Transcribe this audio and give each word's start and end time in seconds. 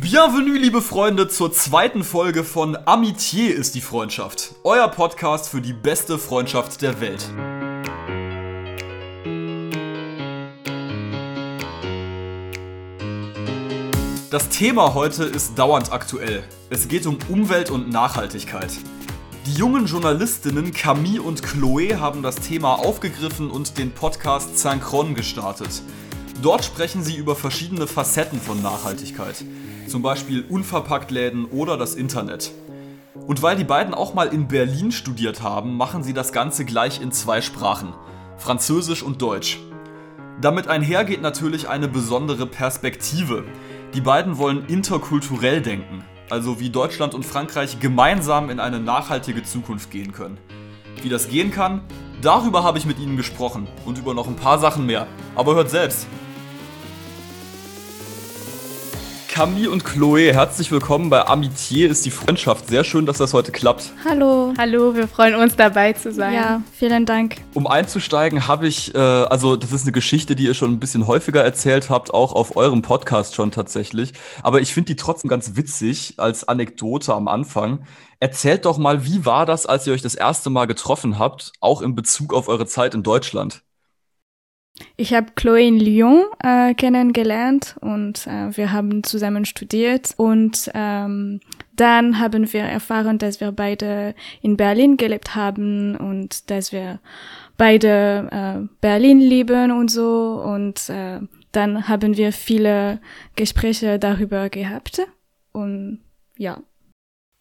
Bienvenue, 0.00 0.58
liebe 0.58 0.82
Freunde, 0.82 1.28
zur 1.28 1.52
zweiten 1.52 2.02
Folge 2.02 2.42
von 2.42 2.76
Amitié 2.76 3.50
ist 3.50 3.76
die 3.76 3.80
Freundschaft. 3.80 4.56
Euer 4.64 4.88
Podcast 4.88 5.48
für 5.48 5.60
die 5.60 5.72
beste 5.72 6.18
Freundschaft 6.18 6.82
der 6.82 7.00
Welt. 7.00 7.24
Das 14.30 14.48
Thema 14.48 14.94
heute 14.94 15.22
ist 15.22 15.56
dauernd 15.56 15.92
aktuell. 15.92 16.42
Es 16.70 16.88
geht 16.88 17.06
um 17.06 17.18
Umwelt 17.28 17.70
und 17.70 17.88
Nachhaltigkeit. 17.88 18.72
Die 19.46 19.54
jungen 19.54 19.86
Journalistinnen 19.86 20.72
Camille 20.72 21.22
und 21.22 21.40
Chloé 21.46 21.98
haben 21.98 22.24
das 22.24 22.34
Thema 22.34 22.80
aufgegriffen 22.80 23.48
und 23.48 23.78
den 23.78 23.92
Podcast 23.92 24.58
Synchron 24.58 25.14
gestartet. 25.14 25.82
Dort 26.42 26.64
sprechen 26.64 27.04
sie 27.04 27.14
über 27.14 27.36
verschiedene 27.36 27.86
Facetten 27.86 28.40
von 28.40 28.60
Nachhaltigkeit 28.60 29.44
zum 29.88 30.02
Beispiel 30.02 30.44
Unverpacktläden 30.48 31.46
oder 31.46 31.76
das 31.76 31.94
Internet. 31.94 32.52
Und 33.26 33.42
weil 33.42 33.56
die 33.56 33.64
beiden 33.64 33.94
auch 33.94 34.14
mal 34.14 34.28
in 34.28 34.48
Berlin 34.48 34.92
studiert 34.92 35.42
haben, 35.42 35.76
machen 35.76 36.02
sie 36.02 36.12
das 36.12 36.32
Ganze 36.32 36.64
gleich 36.64 37.00
in 37.00 37.12
zwei 37.12 37.40
Sprachen, 37.40 37.94
Französisch 38.36 39.02
und 39.02 39.22
Deutsch. 39.22 39.58
Damit 40.40 40.68
einhergeht 40.68 41.22
natürlich 41.22 41.68
eine 41.68 41.88
besondere 41.88 42.46
Perspektive. 42.46 43.44
Die 43.94 44.00
beiden 44.00 44.36
wollen 44.36 44.66
interkulturell 44.66 45.62
denken, 45.62 46.04
also 46.28 46.58
wie 46.60 46.70
Deutschland 46.70 47.14
und 47.14 47.24
Frankreich 47.24 47.78
gemeinsam 47.78 48.50
in 48.50 48.60
eine 48.60 48.80
nachhaltige 48.80 49.42
Zukunft 49.44 49.90
gehen 49.90 50.12
können. 50.12 50.38
Wie 51.00 51.08
das 51.08 51.28
gehen 51.28 51.50
kann, 51.50 51.82
darüber 52.20 52.64
habe 52.64 52.78
ich 52.78 52.86
mit 52.86 52.98
ihnen 52.98 53.16
gesprochen 53.16 53.68
und 53.84 53.98
über 53.98 54.14
noch 54.14 54.26
ein 54.26 54.36
paar 54.36 54.58
Sachen 54.58 54.86
mehr. 54.86 55.06
Aber 55.34 55.54
hört 55.54 55.70
selbst. 55.70 56.06
Camille 59.34 59.68
und 59.68 59.84
Chloe, 59.84 60.32
herzlich 60.32 60.70
willkommen 60.70 61.10
bei 61.10 61.26
Amitié 61.26 61.88
ist 61.88 62.06
die 62.06 62.12
Freundschaft. 62.12 62.68
Sehr 62.68 62.84
schön, 62.84 63.04
dass 63.04 63.18
das 63.18 63.34
heute 63.34 63.50
klappt. 63.50 63.90
Hallo. 64.04 64.54
Hallo, 64.56 64.94
wir 64.94 65.08
freuen 65.08 65.34
uns 65.34 65.56
dabei 65.56 65.92
zu 65.92 66.12
sein. 66.12 66.34
Ja, 66.34 66.62
vielen 66.72 67.04
Dank. 67.04 67.38
Um 67.52 67.66
einzusteigen, 67.66 68.46
habe 68.46 68.68
ich, 68.68 68.94
äh, 68.94 68.98
also 68.98 69.56
das 69.56 69.72
ist 69.72 69.82
eine 69.82 69.90
Geschichte, 69.90 70.36
die 70.36 70.44
ihr 70.44 70.54
schon 70.54 70.70
ein 70.70 70.78
bisschen 70.78 71.08
häufiger 71.08 71.42
erzählt 71.42 71.90
habt, 71.90 72.14
auch 72.14 72.32
auf 72.32 72.56
eurem 72.56 72.82
Podcast 72.82 73.34
schon 73.34 73.50
tatsächlich. 73.50 74.12
Aber 74.44 74.60
ich 74.60 74.72
finde 74.72 74.92
die 74.92 74.96
trotzdem 74.96 75.28
ganz 75.28 75.56
witzig 75.56 76.14
als 76.18 76.46
Anekdote 76.46 77.12
am 77.12 77.26
Anfang. 77.26 77.88
Erzählt 78.20 78.64
doch 78.64 78.78
mal, 78.78 79.04
wie 79.04 79.26
war 79.26 79.46
das, 79.46 79.66
als 79.66 79.84
ihr 79.88 79.94
euch 79.94 80.02
das 80.02 80.14
erste 80.14 80.48
Mal 80.48 80.66
getroffen 80.66 81.18
habt, 81.18 81.50
auch 81.58 81.82
in 81.82 81.96
Bezug 81.96 82.34
auf 82.34 82.46
eure 82.46 82.66
Zeit 82.66 82.94
in 82.94 83.02
Deutschland? 83.02 83.64
Ich 84.96 85.14
habe 85.14 85.32
Chloe 85.36 85.66
in 85.66 85.78
Lyon 85.78 86.24
äh, 86.42 86.74
kennengelernt 86.74 87.76
und 87.80 88.26
äh, 88.26 88.56
wir 88.56 88.72
haben 88.72 89.04
zusammen 89.04 89.44
studiert 89.44 90.14
und 90.16 90.70
ähm, 90.74 91.40
dann 91.76 92.18
haben 92.18 92.52
wir 92.52 92.62
erfahren, 92.62 93.18
dass 93.18 93.40
wir 93.40 93.52
beide 93.52 94.14
in 94.42 94.56
Berlin 94.56 94.96
gelebt 94.96 95.36
haben 95.36 95.96
und 95.96 96.50
dass 96.50 96.72
wir 96.72 96.98
beide 97.56 98.28
äh, 98.32 98.68
Berlin 98.80 99.20
lieben 99.20 99.70
und 99.70 99.90
so 99.90 100.42
und 100.44 100.88
äh, 100.88 101.20
dann 101.52 101.88
haben 101.88 102.16
wir 102.16 102.32
viele 102.32 103.00
Gespräche 103.36 104.00
darüber 104.00 104.48
gehabt 104.48 105.02
und 105.52 106.00
ja. 106.36 106.58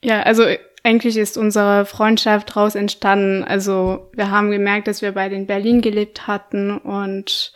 Ja, 0.03 0.21
also 0.21 0.43
eigentlich 0.83 1.17
ist 1.17 1.37
unsere 1.37 1.85
Freundschaft 1.85 2.49
daraus 2.49 2.75
entstanden. 2.75 3.43
Also 3.43 4.09
wir 4.13 4.29
haben 4.29 4.51
gemerkt, 4.51 4.87
dass 4.87 5.01
wir 5.01 5.13
beide 5.13 5.35
in 5.35 5.47
Berlin 5.47 5.81
gelebt 5.81 6.27
hatten 6.27 6.77
und 6.77 7.53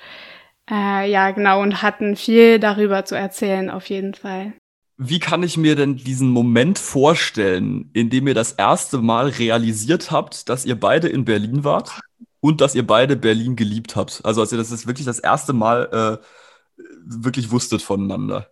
äh, 0.70 1.10
ja, 1.10 1.32
genau, 1.32 1.62
und 1.62 1.82
hatten 1.82 2.16
viel 2.16 2.60
darüber 2.60 3.06
zu 3.06 3.16
erzählen, 3.16 3.70
auf 3.70 3.88
jeden 3.88 4.14
Fall. 4.14 4.54
Wie 4.98 5.20
kann 5.20 5.44
ich 5.44 5.58
mir 5.58 5.76
denn 5.76 5.98
diesen 5.98 6.30
Moment 6.30 6.80
vorstellen, 6.80 7.92
in 7.94 8.10
dem 8.10 8.28
ihr 8.28 8.34
das 8.34 8.54
erste 8.54 8.98
Mal 8.98 9.28
realisiert 9.28 10.10
habt, 10.10 10.50
dass 10.50 10.66
ihr 10.66 10.80
beide 10.80 11.08
in 11.08 11.24
Berlin 11.24 11.64
wart 11.64 12.00
und 12.40 12.62
dass 12.62 12.76
ihr 12.76 12.88
beide 12.88 13.16
Berlin 13.16 13.56
geliebt 13.56 13.96
habt? 13.96 14.22
Also 14.24 14.42
als 14.42 14.52
ihr 14.52 14.58
das 14.58 14.72
ist 14.72 14.88
wirklich 14.88 15.06
das 15.06 15.20
erste 15.20 15.54
Mal 15.54 16.20
äh, 16.22 16.26
wirklich 17.06 17.52
wusstet 17.52 17.82
voneinander. 17.82 18.50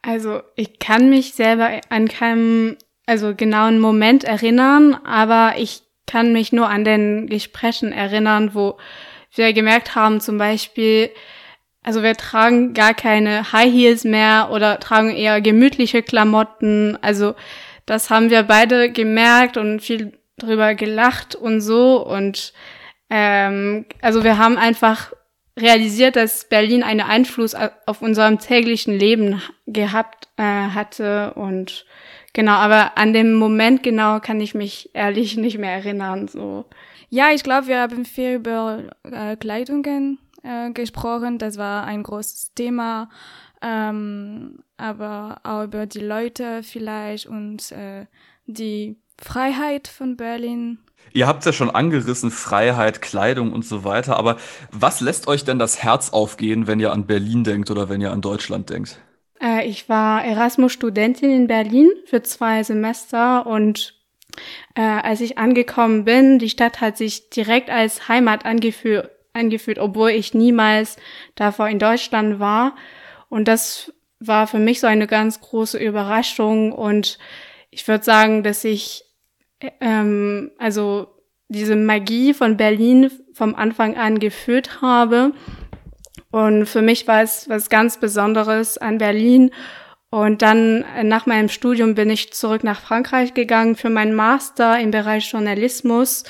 Also 0.00 0.42
ich 0.56 0.78
kann 0.78 1.10
mich 1.10 1.34
selber 1.34 1.80
an 1.90 2.08
keinem 2.08 2.76
also 3.06 3.34
genauen 3.34 3.78
Moment 3.78 4.24
erinnern, 4.24 4.94
aber 5.04 5.54
ich 5.58 5.82
kann 6.06 6.32
mich 6.32 6.52
nur 6.52 6.68
an 6.68 6.84
den 6.84 7.26
Gesprächen 7.26 7.92
erinnern, 7.92 8.54
wo 8.54 8.78
wir 9.34 9.52
gemerkt 9.52 9.94
haben, 9.94 10.20
zum 10.20 10.38
Beispiel, 10.38 11.10
also 11.82 12.02
wir 12.02 12.14
tragen 12.14 12.74
gar 12.74 12.94
keine 12.94 13.52
High 13.52 13.72
Heels 13.72 14.04
mehr 14.04 14.50
oder 14.52 14.78
tragen 14.78 15.10
eher 15.10 15.40
gemütliche 15.40 16.02
Klamotten. 16.02 16.98
Also 17.00 17.34
das 17.86 18.10
haben 18.10 18.30
wir 18.30 18.42
beide 18.44 18.92
gemerkt 18.92 19.56
und 19.56 19.80
viel 19.80 20.12
drüber 20.38 20.74
gelacht 20.74 21.34
und 21.34 21.60
so. 21.60 22.06
Und 22.06 22.52
ähm, 23.10 23.86
also 24.00 24.22
wir 24.22 24.38
haben 24.38 24.58
einfach 24.58 25.12
realisiert, 25.58 26.16
dass 26.16 26.48
Berlin 26.48 26.82
einen 26.82 27.00
Einfluss 27.00 27.54
auf 27.86 28.02
unserem 28.02 28.38
täglichen 28.38 28.98
Leben 28.98 29.42
gehabt 29.66 30.28
äh, 30.36 30.42
hatte 30.42 31.34
und 31.34 31.84
Genau, 32.34 32.52
aber 32.52 32.96
an 32.96 33.12
dem 33.12 33.34
Moment 33.34 33.82
genau 33.82 34.18
kann 34.20 34.40
ich 34.40 34.54
mich 34.54 34.90
ehrlich 34.94 35.36
nicht 35.36 35.58
mehr 35.58 35.72
erinnern. 35.72 36.28
So. 36.28 36.64
Ja, 37.10 37.30
ich 37.30 37.42
glaube, 37.42 37.66
wir 37.66 37.80
haben 37.80 38.04
viel 38.04 38.34
über 38.34 38.84
äh, 39.02 39.36
Kleidungen 39.36 40.18
äh, 40.42 40.70
gesprochen. 40.70 41.38
Das 41.38 41.58
war 41.58 41.84
ein 41.84 42.02
großes 42.02 42.54
Thema. 42.54 43.10
Ähm, 43.60 44.60
aber 44.76 45.40
auch 45.44 45.64
über 45.64 45.86
die 45.86 46.00
Leute 46.00 46.62
vielleicht 46.62 47.26
und 47.26 47.70
äh, 47.72 48.06
die 48.46 48.96
Freiheit 49.20 49.86
von 49.86 50.16
Berlin. 50.16 50.78
Ihr 51.12 51.26
habt 51.26 51.44
ja 51.44 51.52
schon 51.52 51.70
angerissen, 51.70 52.30
Freiheit, 52.30 53.02
Kleidung 53.02 53.52
und 53.52 53.64
so 53.64 53.84
weiter. 53.84 54.16
Aber 54.16 54.38
was 54.70 55.00
lässt 55.00 55.28
euch 55.28 55.44
denn 55.44 55.58
das 55.58 55.82
Herz 55.82 56.10
aufgehen, 56.10 56.66
wenn 56.66 56.80
ihr 56.80 56.92
an 56.92 57.06
Berlin 57.06 57.44
denkt 57.44 57.70
oder 57.70 57.88
wenn 57.88 58.00
ihr 58.00 58.10
an 58.10 58.22
Deutschland 58.22 58.70
denkt? 58.70 58.98
Äh, 59.42 59.66
ich 59.66 59.88
war 59.88 60.24
Erasmus-Studentin 60.24 61.30
in 61.30 61.46
Berlin 61.46 61.90
für 62.06 62.22
zwei 62.22 62.62
Semester 62.62 63.46
und 63.46 63.94
äh, 64.74 64.80
als 64.80 65.20
ich 65.20 65.36
angekommen 65.36 66.04
bin, 66.04 66.38
die 66.38 66.48
Stadt 66.48 66.80
hat 66.80 66.96
sich 66.96 67.28
direkt 67.30 67.68
als 67.68 68.08
Heimat 68.08 68.46
angefühlt, 68.46 69.10
angefühlt, 69.34 69.78
obwohl 69.78 70.10
ich 70.10 70.32
niemals 70.32 70.96
davor 71.34 71.68
in 71.68 71.78
Deutschland 71.78 72.38
war. 72.38 72.76
Und 73.28 73.48
das 73.48 73.92
war 74.20 74.46
für 74.46 74.58
mich 74.58 74.80
so 74.80 74.86
eine 74.86 75.06
ganz 75.06 75.40
große 75.40 75.78
Überraschung. 75.78 76.72
Und 76.72 77.18
ich 77.70 77.86
würde 77.88 78.04
sagen, 78.04 78.42
dass 78.42 78.64
ich 78.64 79.04
ähm, 79.80 80.50
also 80.58 81.08
diese 81.48 81.76
Magie 81.76 82.32
von 82.32 82.56
Berlin 82.56 83.10
vom 83.34 83.54
Anfang 83.54 83.96
an 83.96 84.18
gefühlt 84.18 84.80
habe 84.80 85.32
und 86.32 86.66
für 86.66 86.82
mich 86.82 87.06
war 87.06 87.22
es 87.22 87.48
was 87.48 87.68
ganz 87.68 88.00
Besonderes 88.00 88.78
an 88.78 88.98
Berlin. 88.98 89.50
Und 90.10 90.42
dann 90.42 90.82
äh, 90.96 91.04
nach 91.04 91.26
meinem 91.26 91.48
Studium 91.48 91.94
bin 91.94 92.10
ich 92.10 92.32
zurück 92.32 92.64
nach 92.64 92.80
Frankreich 92.80 93.34
gegangen 93.34 93.76
für 93.76 93.90
meinen 93.90 94.14
Master 94.14 94.80
im 94.80 94.90
Bereich 94.90 95.30
Journalismus. 95.30 96.24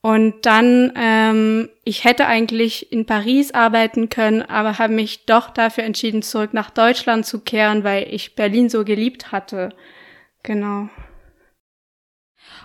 Und 0.00 0.44
dann, 0.46 0.92
ähm, 0.96 1.68
ich 1.84 2.04
hätte 2.04 2.26
eigentlich 2.26 2.90
in 2.92 3.06
Paris 3.06 3.52
arbeiten 3.52 4.08
können, 4.08 4.42
aber 4.42 4.78
habe 4.78 4.92
mich 4.92 5.26
doch 5.26 5.50
dafür 5.50 5.84
entschieden, 5.84 6.22
zurück 6.22 6.52
nach 6.52 6.70
Deutschland 6.70 7.24
zu 7.24 7.40
kehren, 7.40 7.84
weil 7.84 8.06
ich 8.10 8.34
Berlin 8.34 8.68
so 8.68 8.84
geliebt 8.84 9.30
hatte. 9.30 9.70
Genau. 10.42 10.88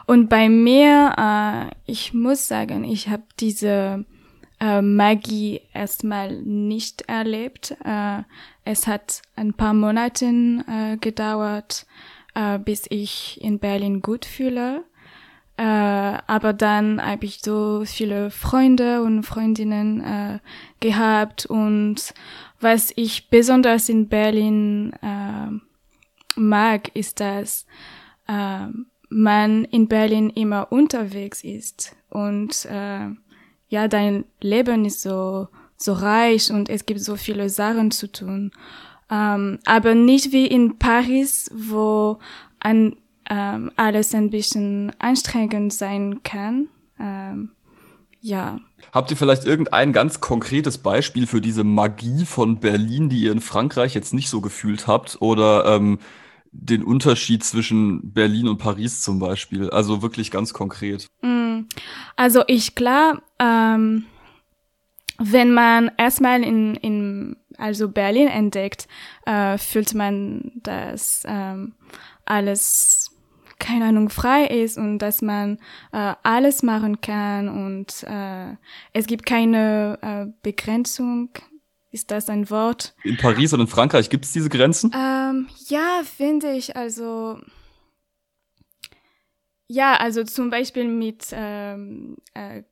Und 0.07 0.29
bei 0.29 0.49
mir, 0.49 1.13
äh, 1.17 1.75
ich 1.91 2.13
muss 2.13 2.47
sagen, 2.47 2.83
ich 2.83 3.09
habe 3.09 3.23
diese 3.39 4.05
äh, 4.59 4.81
Magie 4.81 5.61
erstmal 5.73 6.41
nicht 6.41 7.03
erlebt. 7.03 7.75
Äh, 7.83 8.23
es 8.65 8.87
hat 8.87 9.21
ein 9.35 9.53
paar 9.53 9.73
Monate 9.73 10.25
äh, 10.25 10.97
gedauert, 10.97 11.85
äh, 12.35 12.59
bis 12.59 12.85
ich 12.89 13.39
in 13.41 13.59
Berlin 13.59 14.01
gut 14.01 14.25
fühle. 14.25 14.83
Äh, 15.57 15.63
aber 15.63 16.53
dann 16.53 17.01
habe 17.05 17.25
ich 17.25 17.41
so 17.41 17.83
viele 17.85 18.31
Freunde 18.31 19.01
und 19.01 19.23
Freundinnen 19.23 20.01
äh, 20.01 20.39
gehabt 20.79 21.45
und 21.45 22.13
was 22.61 22.91
ich 22.95 23.29
besonders 23.29 23.87
in 23.87 24.09
Berlin 24.09 24.91
mag, 26.35 26.93
ist, 26.93 27.21
dass 27.21 27.65
man 28.27 29.63
in 29.63 29.87
Berlin 29.87 30.29
immer 30.29 30.69
unterwegs 30.69 31.41
ist 31.41 31.95
und 32.09 32.67
ja, 33.69 33.87
dein 33.87 34.25
Leben 34.41 34.85
ist 34.85 35.01
so, 35.01 35.47
so 35.77 35.93
reich 35.93 36.51
und 36.51 36.69
es 36.69 36.85
gibt 36.85 37.01
so 37.01 37.15
viele 37.15 37.49
Sachen 37.49 37.91
zu 37.91 38.11
tun. 38.11 38.51
Ähm, 39.09 39.59
aber 39.65 39.95
nicht 39.95 40.31
wie 40.31 40.47
in 40.47 40.77
Paris, 40.77 41.49
wo 41.53 42.19
an, 42.59 42.95
ähm, 43.29 43.71
alles 43.75 44.13
ein 44.13 44.29
bisschen 44.29 44.91
anstrengend 44.99 45.73
sein 45.73 46.21
kann. 46.23 46.67
Ähm, 46.99 47.51
ja. 48.21 48.59
Habt 48.91 49.11
ihr 49.11 49.17
vielleicht 49.17 49.45
irgendein 49.45 49.93
ganz 49.93 50.19
konkretes 50.19 50.77
Beispiel 50.77 51.25
für 51.27 51.41
diese 51.41 51.63
Magie 51.63 52.25
von 52.25 52.59
Berlin, 52.59 53.09
die 53.09 53.21
ihr 53.21 53.31
in 53.31 53.41
Frankreich 53.41 53.93
jetzt 53.93 54.13
nicht 54.13 54.29
so 54.29 54.41
gefühlt 54.41 54.87
habt? 54.87 55.21
Oder 55.21 55.65
ähm, 55.65 55.99
den 56.51 56.83
Unterschied 56.83 57.43
zwischen 57.43 58.13
Berlin 58.13 58.47
und 58.47 58.57
Paris 58.57 59.01
zum 59.01 59.19
Beispiel? 59.19 59.69
Also 59.69 60.01
wirklich 60.01 60.31
ganz 60.31 60.53
konkret. 60.53 61.07
Mm, 61.21 61.61
also 62.15 62.43
ich 62.47 62.75
klar, 62.75 63.21
ähm, 63.39 64.05
wenn 65.17 65.53
man 65.53 65.91
erstmal 65.97 66.43
in, 66.43 66.75
in 66.75 67.35
also 67.57 67.89
Berlin 67.89 68.27
entdeckt, 68.27 68.87
äh, 69.25 69.57
fühlt 69.57 69.93
man, 69.93 70.51
dass 70.55 71.23
ähm, 71.27 71.73
alles 72.25 73.11
keine 73.59 73.85
Ahnung 73.85 74.09
frei 74.09 74.45
ist 74.45 74.77
und 74.77 74.99
dass 74.99 75.21
man 75.21 75.57
äh, 75.91 76.13
alles 76.23 76.63
machen 76.63 77.01
kann 77.01 77.49
und 77.49 78.03
äh, 78.07 78.55
es 78.93 79.05
gibt 79.05 79.25
keine 79.25 79.99
äh, 80.01 80.31
Begrenzung. 80.41 81.29
Ist 81.91 82.11
das 82.11 82.29
ein 82.29 82.49
Wort? 82.49 82.93
In 83.03 83.17
Paris 83.17 83.53
und 83.53 83.61
in 83.61 83.67
Frankreich 83.67 84.09
gibt 84.09 84.25
es 84.25 84.31
diese 84.31 84.49
Grenzen? 84.49 84.91
Ähm, 84.95 85.47
ja, 85.67 86.01
finde 86.03 86.51
ich. 86.51 86.75
Also 86.75 87.39
ja, 89.67 89.95
also 89.97 90.23
zum 90.23 90.49
Beispiel 90.49 90.87
mit 90.87 91.27
ähm, 91.31 92.17
äh, 92.33 92.63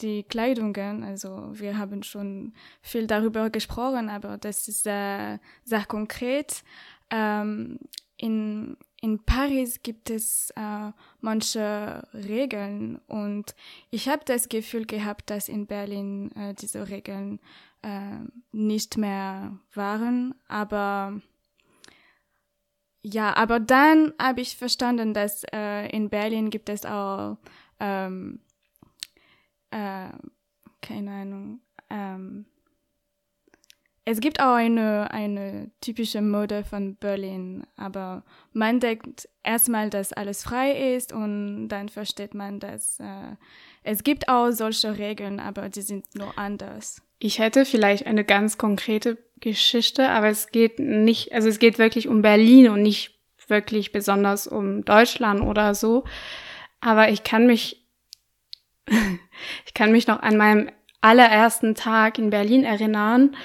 die 0.00 0.22
Kleidungen. 0.22 1.02
Also 1.02 1.48
wir 1.52 1.78
haben 1.78 2.02
schon 2.02 2.52
viel 2.82 3.06
darüber 3.06 3.48
gesprochen, 3.48 4.10
aber 4.10 4.36
das 4.36 4.68
ist 4.68 4.86
äh, 4.86 5.38
sehr 5.64 5.84
konkret. 5.86 6.62
Ähm, 7.10 7.78
in, 8.18 8.76
in 9.00 9.24
Paris 9.24 9.82
gibt 9.82 10.10
es 10.10 10.50
äh, 10.56 10.92
manche 11.20 12.06
Regeln 12.12 13.00
und 13.06 13.54
ich 13.90 14.08
habe 14.08 14.22
das 14.24 14.48
Gefühl 14.48 14.84
gehabt, 14.84 15.30
dass 15.30 15.48
in 15.48 15.66
Berlin 15.66 16.30
äh, 16.32 16.54
diese 16.54 16.88
Regeln 16.88 17.40
äh, 17.82 18.18
nicht 18.52 18.96
mehr 18.96 19.58
waren, 19.74 20.34
aber 20.48 21.20
ja, 23.04 23.34
aber 23.36 23.58
dann 23.58 24.14
habe 24.20 24.40
ich 24.40 24.56
verstanden, 24.56 25.12
dass 25.12 25.42
äh, 25.52 25.88
in 25.88 26.08
Berlin 26.08 26.50
gibt 26.50 26.68
es 26.68 26.86
auch 26.86 27.36
ähm, 27.80 28.40
äh, 29.70 30.08
keine 30.80 31.10
Ahnung, 31.10 31.60
ähm, 31.90 32.46
es 34.04 34.20
gibt 34.20 34.40
auch 34.40 34.54
eine, 34.54 35.10
eine 35.12 35.70
typische 35.80 36.22
Mode 36.22 36.64
von 36.64 36.96
Berlin, 36.96 37.64
aber 37.76 38.24
man 38.52 38.80
denkt 38.80 39.28
erstmal, 39.44 39.90
dass 39.90 40.12
alles 40.12 40.42
frei 40.42 40.94
ist 40.94 41.12
und 41.12 41.68
dann 41.68 41.88
versteht 41.88 42.34
man, 42.34 42.58
dass 42.58 42.98
äh, 42.98 43.36
es 43.84 44.02
gibt 44.02 44.28
auch 44.28 44.50
solche 44.50 44.98
Regeln, 44.98 45.38
aber 45.38 45.68
die 45.68 45.82
sind 45.82 46.16
nur 46.16 46.36
anders. 46.36 47.00
Ich 47.24 47.38
hätte 47.38 47.64
vielleicht 47.64 48.08
eine 48.08 48.24
ganz 48.24 48.58
konkrete 48.58 49.16
Geschichte, 49.38 50.08
aber 50.08 50.26
es 50.26 50.50
geht 50.50 50.80
nicht, 50.80 51.32
also 51.32 51.48
es 51.48 51.60
geht 51.60 51.78
wirklich 51.78 52.08
um 52.08 52.20
Berlin 52.20 52.68
und 52.68 52.82
nicht 52.82 53.16
wirklich 53.46 53.92
besonders 53.92 54.48
um 54.48 54.84
Deutschland 54.84 55.40
oder 55.40 55.76
so. 55.76 56.02
Aber 56.80 57.10
ich 57.10 57.22
kann 57.22 57.46
mich, 57.46 57.86
ich 58.88 59.72
kann 59.72 59.92
mich 59.92 60.08
noch 60.08 60.20
an 60.20 60.36
meinem 60.36 60.70
allerersten 61.00 61.76
Tag 61.76 62.18
in 62.18 62.30
Berlin 62.30 62.64
erinnern. 62.64 63.36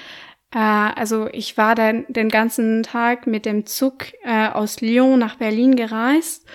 Äh, 0.51 0.57
also 0.57 1.27
ich 1.31 1.56
war 1.56 1.75
dann 1.75 2.06
den 2.09 2.30
ganzen 2.30 2.81
Tag 2.81 3.27
mit 3.27 3.45
dem 3.45 3.68
Zug 3.68 4.12
äh, 4.23 4.47
aus 4.47 4.81
Lyon 4.81 5.19
nach 5.19 5.35
Berlin 5.35 5.75
gereist 5.75 6.47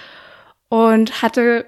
und 0.68 1.22
hatte 1.22 1.66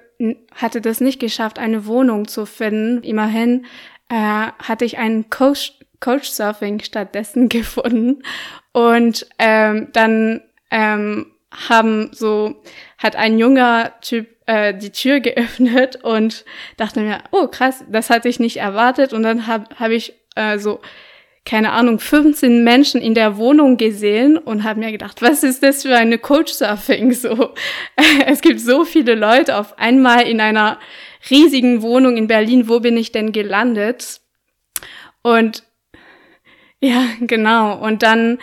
hatte 0.53 0.79
das 0.81 1.01
nicht 1.01 1.19
geschafft, 1.19 1.59
eine 1.59 1.85
Wohnung 1.85 2.27
zu 2.27 2.45
finden. 2.45 3.03
Immerhin 3.03 3.65
äh, 4.09 4.47
hatte 4.59 4.85
ich 4.85 4.97
einen 4.97 5.29
Coach 5.29 5.73
Couchsurfing 5.99 6.81
stattdessen 6.81 7.49
gefunden 7.49 8.21
und 8.73 9.25
ähm, 9.39 9.89
dann 9.93 10.41
ähm, 10.71 11.31
haben 11.69 12.11
so 12.13 12.61
hat 12.97 13.15
ein 13.15 13.39
junger 13.39 13.93
Typ 14.01 14.27
äh, 14.45 14.73
die 14.73 14.91
Tür 14.91 15.19
geöffnet 15.21 16.03
und 16.03 16.45
dachte 16.77 16.99
mir, 16.99 17.19
oh 17.31 17.47
krass, 17.47 17.83
das 17.89 18.09
hatte 18.09 18.29
ich 18.29 18.39
nicht 18.39 18.57
erwartet 18.57 19.13
und 19.13 19.23
dann 19.23 19.47
habe 19.47 19.65
hab 19.79 19.89
ich 19.89 20.13
äh, 20.35 20.59
so 20.59 20.79
keine 21.45 21.73
Ahnung, 21.73 21.99
15 21.99 22.63
Menschen 22.63 22.99
in 23.01 23.13
der 23.13 23.37
Wohnung 23.37 23.77
gesehen 23.77 24.35
und 24.35 24.63
habe 24.63 24.79
mir 24.79 24.91
gedacht, 24.91 25.21
was 25.21 25.43
ist 25.43 25.61
das 25.61 25.83
für 25.83 25.95
eine 25.95 26.17
Couchsurfing? 26.17 27.11
So, 27.15 27.53
es 28.25 28.41
gibt 28.41 28.59
so 28.59 28.83
viele 28.83 29.13
Leute 29.13 29.57
auf 29.57 29.77
einmal 29.77 30.23
in 30.23 30.41
einer 30.41 30.79
riesigen 31.29 31.81
Wohnung 31.81 32.17
in 32.17 32.27
Berlin. 32.27 32.67
Wo 32.67 32.79
bin 32.79 32.97
ich 32.97 33.11
denn 33.11 33.31
gelandet? 33.31 34.21
Und 35.21 35.63
ja, 36.79 37.05
genau. 37.21 37.77
Und 37.77 38.03
dann, 38.03 38.37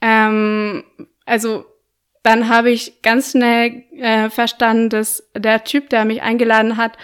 ähm, 0.00 0.84
also 1.24 1.64
dann 2.22 2.48
habe 2.48 2.70
ich 2.70 3.02
ganz 3.02 3.32
schnell 3.32 3.84
äh, 3.98 4.30
verstanden, 4.30 4.88
dass 4.88 5.28
der 5.36 5.64
Typ, 5.64 5.90
der 5.90 6.04
mich 6.04 6.22
eingeladen 6.22 6.76
hat, 6.76 6.96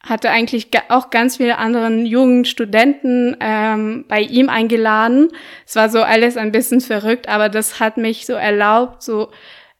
hatte 0.00 0.30
eigentlich 0.30 0.68
auch 0.90 1.10
ganz 1.10 1.38
viele 1.38 1.58
anderen 1.58 2.04
jungen 2.04 2.44
Studenten 2.44 3.36
ähm, 3.40 4.04
bei 4.06 4.20
ihm 4.20 4.48
eingeladen. 4.48 5.30
Es 5.66 5.76
war 5.76 5.88
so 5.88 6.02
alles 6.02 6.36
ein 6.36 6.52
bisschen 6.52 6.80
verrückt, 6.80 7.28
aber 7.28 7.48
das 7.48 7.80
hat 7.80 7.96
mich 7.96 8.26
so 8.26 8.34
erlaubt, 8.34 9.02
so 9.02 9.30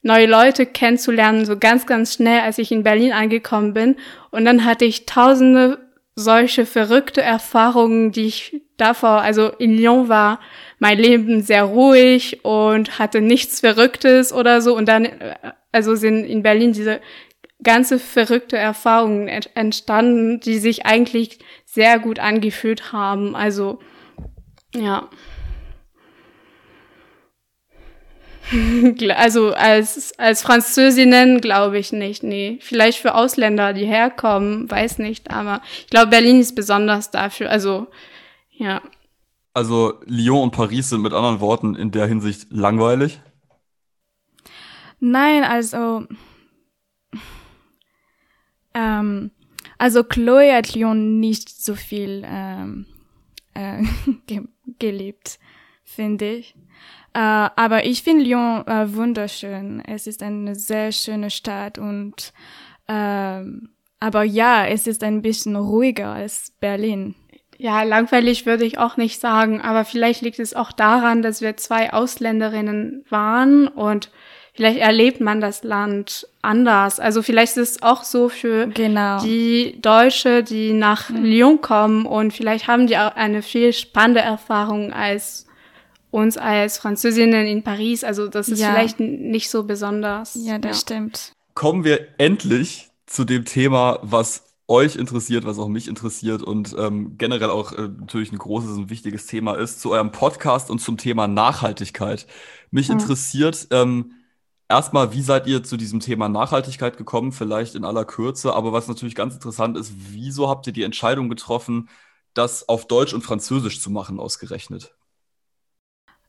neue 0.05 0.27
Leute 0.27 0.67
kennenzulernen, 0.67 1.47
so 1.47 1.59
ganz, 1.59 1.87
ganz 1.87 2.15
schnell, 2.15 2.41
als 2.41 2.59
ich 2.59 2.71
in 2.71 2.83
Berlin 2.85 3.13
angekommen 3.13 3.73
bin. 3.73 3.97
Und 4.31 4.45
dann 4.45 4.65
hatte 4.65 4.85
ich 4.85 5.07
tausende 5.07 5.79
solche 6.15 6.67
verrückte 6.67 7.23
Erfahrungen, 7.23 8.13
die 8.13 8.27
ich 8.27 8.63
davor, 8.77 9.23
also 9.23 9.49
in 9.49 9.77
Lyon 9.77 10.09
war 10.09 10.41
mein 10.79 10.99
Leben 10.99 11.43
sehr 11.43 11.65
ruhig 11.65 12.45
und 12.45 12.99
hatte 12.99 13.23
nichts 13.23 13.61
Verrücktes 13.61 14.33
oder 14.33 14.61
so. 14.61 14.77
Und 14.77 14.89
dann, 14.89 15.07
äh, 15.07 15.35
also 15.73 15.95
sind 15.95 16.25
in 16.25 16.43
Berlin 16.43 16.73
diese 16.73 17.01
ganze 17.63 17.99
verrückte 17.99 18.59
Erfahrungen 18.59 19.27
entstanden, 19.27 20.39
die 20.39 20.59
sich 20.59 20.85
eigentlich 20.85 21.39
sehr 21.65 21.99
gut 21.99 22.19
angefühlt 22.19 22.93
haben. 22.93 23.35
Also, 23.35 23.79
ja. 24.75 25.09
Also 29.17 29.53
als, 29.55 30.19
als 30.19 30.43
Französinnen 30.43 31.41
glaube 31.41 31.79
ich 31.79 31.93
nicht, 31.93 32.23
nee. 32.23 32.59
Vielleicht 32.61 32.99
für 32.99 33.15
Ausländer, 33.15 33.73
die 33.73 33.87
herkommen, 33.87 34.71
weiß 34.71 34.99
nicht, 34.99 35.31
aber 35.31 35.63
ich 35.81 35.89
glaube, 35.89 36.09
Berlin 36.09 36.41
ist 36.41 36.55
besonders 36.55 37.11
dafür, 37.11 37.51
also 37.51 37.87
ja. 38.51 38.83
Also 39.53 40.01
Lyon 40.05 40.43
und 40.43 40.51
Paris 40.51 40.91
sind 40.91 41.03
mit 41.03 41.13
anderen 41.13 41.41
Worten 41.41 41.75
in 41.75 41.91
der 41.91 42.07
Hinsicht 42.07 42.49
langweilig? 42.51 43.21
Nein, 45.01 45.45
also 45.45 46.07
ähm, 48.75 49.31
also 49.79 50.05
Chloe 50.05 50.53
hat 50.53 50.75
Lyon 50.75 51.21
nicht 51.21 51.49
so 51.49 51.75
viel 51.75 52.23
ähm, 52.27 52.87
äh, 53.55 53.83
ge 54.27 54.43
gelebt, 54.79 55.39
finde 55.85 56.33
ich. 56.37 56.57
Äh, 57.15 57.19
aber 57.19 57.87
ich 57.87 58.03
finde 58.03 58.25
Lyon 58.25 58.67
äh, 58.67 58.93
wunderschön. 58.95 59.83
Es 59.87 60.07
ist 60.07 60.23
eine 60.23 60.57
sehr 60.57 60.91
schöne 60.91 61.31
Stadt 61.31 61.79
und 61.79 62.33
äh, 62.89 63.43
aber 64.01 64.25
ja, 64.25 64.67
es 64.67 64.87
ist 64.87 65.03
ein 65.05 65.23
bisschen 65.23 65.57
ruhiger 65.57 66.13
als 66.13 66.53
Berlin. 66.61 67.15
Ja, 67.57 67.85
langweilig 67.85 68.47
würde 68.47 68.65
ich 68.65 68.79
auch 68.79 68.97
nicht 68.97 69.21
sagen, 69.21 69.61
aber 69.61 69.85
vielleicht 69.85 70.23
liegt 70.23 70.41
es 70.41 70.55
auch 70.55 70.73
daran, 70.73 71.23
dass 71.23 71.41
wir 71.41 71.57
zwei 71.57 71.93
Ausländerinnen 71.93 73.05
waren 73.09 73.69
und 73.69 74.11
vielleicht 74.53 74.81
erlebt 74.81 75.21
man 75.21 75.41
das 75.41 75.63
Land 75.63 76.27
anders. 76.43 76.99
Also 76.99 77.23
vielleicht 77.23 77.57
ist 77.57 77.77
es 77.77 77.83
auch 77.83 78.03
so 78.03 78.29
für 78.29 78.67
genau. 78.67 79.23
die 79.23 79.81
Deutsche, 79.81 80.43
die 80.43 80.73
nach 80.73 81.11
mhm. 81.11 81.25
Lyon 81.25 81.61
kommen 81.61 82.07
und 82.07 82.33
vielleicht 82.33 82.67
haben 82.67 82.89
die 82.89 82.99
auch 82.99 83.15
eine 83.15 83.41
viel 83.41 83.73
spannende 83.73 84.21
Erfahrung 84.21 84.93
als 84.93 85.47
uns 86.15 86.39
als 86.39 86.79
Französinnen 86.79 87.47
in 87.47 87.65
Paris. 87.65 88.05
Also 88.05 88.29
das 88.29 88.49
ist 88.49 88.61
ja. 88.61 88.73
vielleicht 88.73 89.01
nicht 89.01 89.51
so 89.51 89.65
besonders. 89.65 90.39
Ja, 90.41 90.59
das 90.59 90.77
ja. 90.77 90.81
stimmt. 90.81 91.33
Kommen 91.55 91.83
wir 91.83 92.07
endlich 92.19 92.91
zu 93.07 93.25
dem 93.25 93.45
Thema, 93.45 93.99
was 94.03 94.45
euch 94.69 94.95
interessiert, 94.95 95.45
was 95.45 95.59
auch 95.59 95.69
mich 95.69 95.89
interessiert 95.89 96.43
und 96.43 96.75
ähm, 96.79 97.19
generell 97.19 97.51
auch 97.51 97.73
äh, 97.73 97.89
natürlich 97.89 98.33
ein 98.33 98.39
großes 98.39 98.71
und 98.71 98.91
wichtiges 98.91 99.27
Thema 99.27 99.55
ist, 99.55 99.81
zu 99.81 99.91
eurem 99.91 100.13
Podcast 100.13 100.71
und 100.71 100.79
zum 100.79 100.97
Thema 100.97 101.27
Nachhaltigkeit. 101.27 102.27
Mich 102.71 102.89
mhm. 102.89 102.95
interessiert, 102.95 103.67
ähm, 103.73 104.13
Erstmal, 104.67 105.13
wie 105.13 105.21
seid 105.21 105.47
ihr 105.47 105.63
zu 105.63 105.77
diesem 105.77 106.01
Thema 106.01 106.31
Nachhaltigkeit 106.31 106.97
gekommen? 106.97 107.33
Vielleicht 107.33 107.75
in 107.75 107.85
aller 107.85 108.07
Kürze, 108.07 108.55
aber 108.55 108.73
was 108.73 108.89
natürlich 108.89 109.15
ganz 109.15 109.35
interessant 109.35 109.77
ist, 109.77 109.93
wieso 109.95 110.49
habt 110.49 110.67
ihr 110.67 110.73
die 110.73 110.85
Entscheidung 110.85 111.29
getroffen, 111.29 111.91
das 112.33 112.67
auf 112.67 112.87
Deutsch 112.87 113.13
und 113.13 113.21
Französisch 113.21 113.83
zu 113.83 113.91
machen, 113.91 114.19
ausgerechnet? 114.19 114.95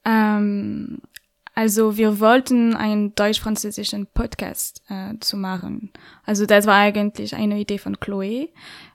Ähm, 0.06 1.02
also 1.56 1.98
wir 1.98 2.20
wollten 2.20 2.76
einen 2.76 3.16
deutsch-französischen 3.16 4.08
Podcast 4.08 4.84
äh, 4.90 5.18
zu 5.22 5.38
machen. 5.38 5.92
Also 6.26 6.46
das 6.46 6.66
war 6.66 6.76
eigentlich 6.76 7.34
eine 7.34 7.58
Idee 7.60 7.78
von 7.78 8.00
Chloe. 8.00 8.50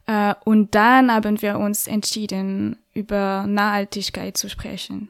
Äh, 0.06 0.34
und 0.44 0.74
dann 0.74 1.10
haben 1.10 1.40
wir 1.40 1.58
uns 1.58 1.86
entschieden, 1.86 2.76
über 2.92 3.46
Nachhaltigkeit 3.46 4.36
zu 4.36 4.50
sprechen. 4.50 5.08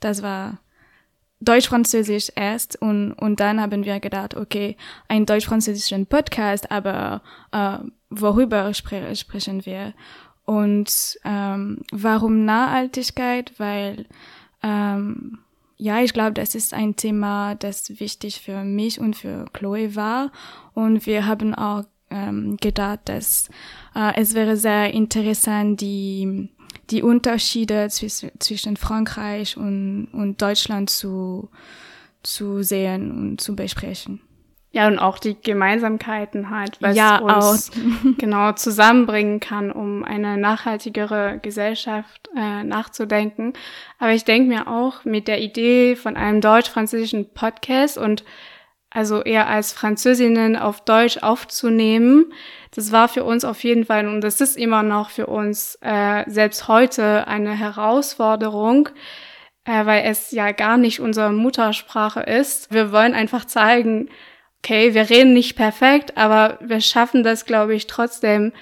Das 0.00 0.22
war 0.22 0.58
Deutsch-Französisch 1.40 2.32
erst 2.34 2.80
und, 2.80 3.12
und 3.12 3.40
dann 3.40 3.60
haben 3.60 3.84
wir 3.84 4.00
gedacht, 4.00 4.34
okay, 4.34 4.76
ein 5.06 5.26
deutsch-französischen 5.26 6.06
Podcast, 6.06 6.70
aber 6.70 7.20
äh, 7.52 7.78
worüber 8.08 8.72
spre 8.72 9.14
sprechen 9.14 9.66
wir? 9.66 9.92
Und 10.46 11.18
ähm, 11.24 11.82
warum 11.92 12.44
Nachhaltigkeit? 12.46 13.52
Weil 13.58 14.06
ähm, 14.66 15.38
ja, 15.78 16.00
ich 16.00 16.12
glaube, 16.12 16.32
das 16.32 16.54
ist 16.54 16.72
ein 16.72 16.96
Thema, 16.96 17.54
das 17.54 18.00
wichtig 18.00 18.40
für 18.40 18.64
mich 18.64 18.98
und 18.98 19.14
für 19.14 19.44
Chloe 19.52 19.94
war. 19.94 20.32
Und 20.74 21.06
wir 21.06 21.26
haben 21.26 21.54
auch 21.54 21.84
ähm, 22.10 22.56
gedacht, 22.56 23.00
dass 23.04 23.48
äh, 23.94 24.12
es 24.16 24.34
wäre 24.34 24.56
sehr 24.56 24.92
interessant, 24.94 25.80
die 25.80 26.48
die 26.90 27.02
Unterschiede 27.02 27.88
zwischen, 27.90 28.30
zwischen 28.38 28.76
Frankreich 28.76 29.56
und, 29.56 30.08
und 30.12 30.40
Deutschland 30.40 30.88
zu, 30.88 31.50
zu 32.22 32.62
sehen 32.62 33.10
und 33.10 33.40
zu 33.40 33.56
besprechen. 33.56 34.20
Ja, 34.76 34.88
und 34.88 34.98
auch 34.98 35.18
die 35.18 35.40
Gemeinsamkeiten 35.40 36.50
halt, 36.50 36.76
was 36.82 36.94
ja, 36.94 37.16
uns 37.16 37.70
auch. 37.70 37.76
genau 38.18 38.52
zusammenbringen 38.52 39.40
kann, 39.40 39.72
um 39.72 40.04
eine 40.04 40.36
nachhaltigere 40.36 41.38
Gesellschaft 41.40 42.28
äh, 42.36 42.62
nachzudenken. 42.62 43.54
Aber 43.98 44.12
ich 44.12 44.24
denke 44.24 44.50
mir 44.50 44.68
auch 44.68 45.06
mit 45.06 45.28
der 45.28 45.40
Idee 45.40 45.96
von 45.96 46.18
einem 46.18 46.42
deutsch-französischen 46.42 47.32
Podcast 47.32 47.96
und 47.96 48.22
also 48.90 49.22
eher 49.22 49.48
als 49.48 49.72
Französinnen 49.72 50.56
auf 50.56 50.84
Deutsch 50.84 51.22
aufzunehmen, 51.22 52.30
das 52.72 52.92
war 52.92 53.08
für 53.08 53.24
uns 53.24 53.46
auf 53.46 53.64
jeden 53.64 53.86
Fall 53.86 54.06
und 54.06 54.20
das 54.20 54.42
ist 54.42 54.58
immer 54.58 54.82
noch 54.82 55.08
für 55.08 55.26
uns 55.26 55.78
äh, 55.80 56.24
selbst 56.26 56.68
heute 56.68 57.26
eine 57.26 57.52
Herausforderung, 57.52 58.90
äh, 59.64 59.86
weil 59.86 60.04
es 60.04 60.32
ja 60.32 60.52
gar 60.52 60.76
nicht 60.76 61.00
unsere 61.00 61.32
Muttersprache 61.32 62.20
ist. 62.20 62.74
Wir 62.74 62.92
wollen 62.92 63.14
einfach 63.14 63.46
zeigen, 63.46 64.10
okay, 64.66 64.94
wir 64.94 65.08
reden 65.08 65.32
nicht 65.32 65.54
perfekt, 65.54 66.16
aber 66.16 66.58
wir 66.60 66.80
schaffen 66.80 67.22
das, 67.22 67.44
glaube 67.44 67.76
ich, 67.76 67.86
trotzdem, 67.86 68.52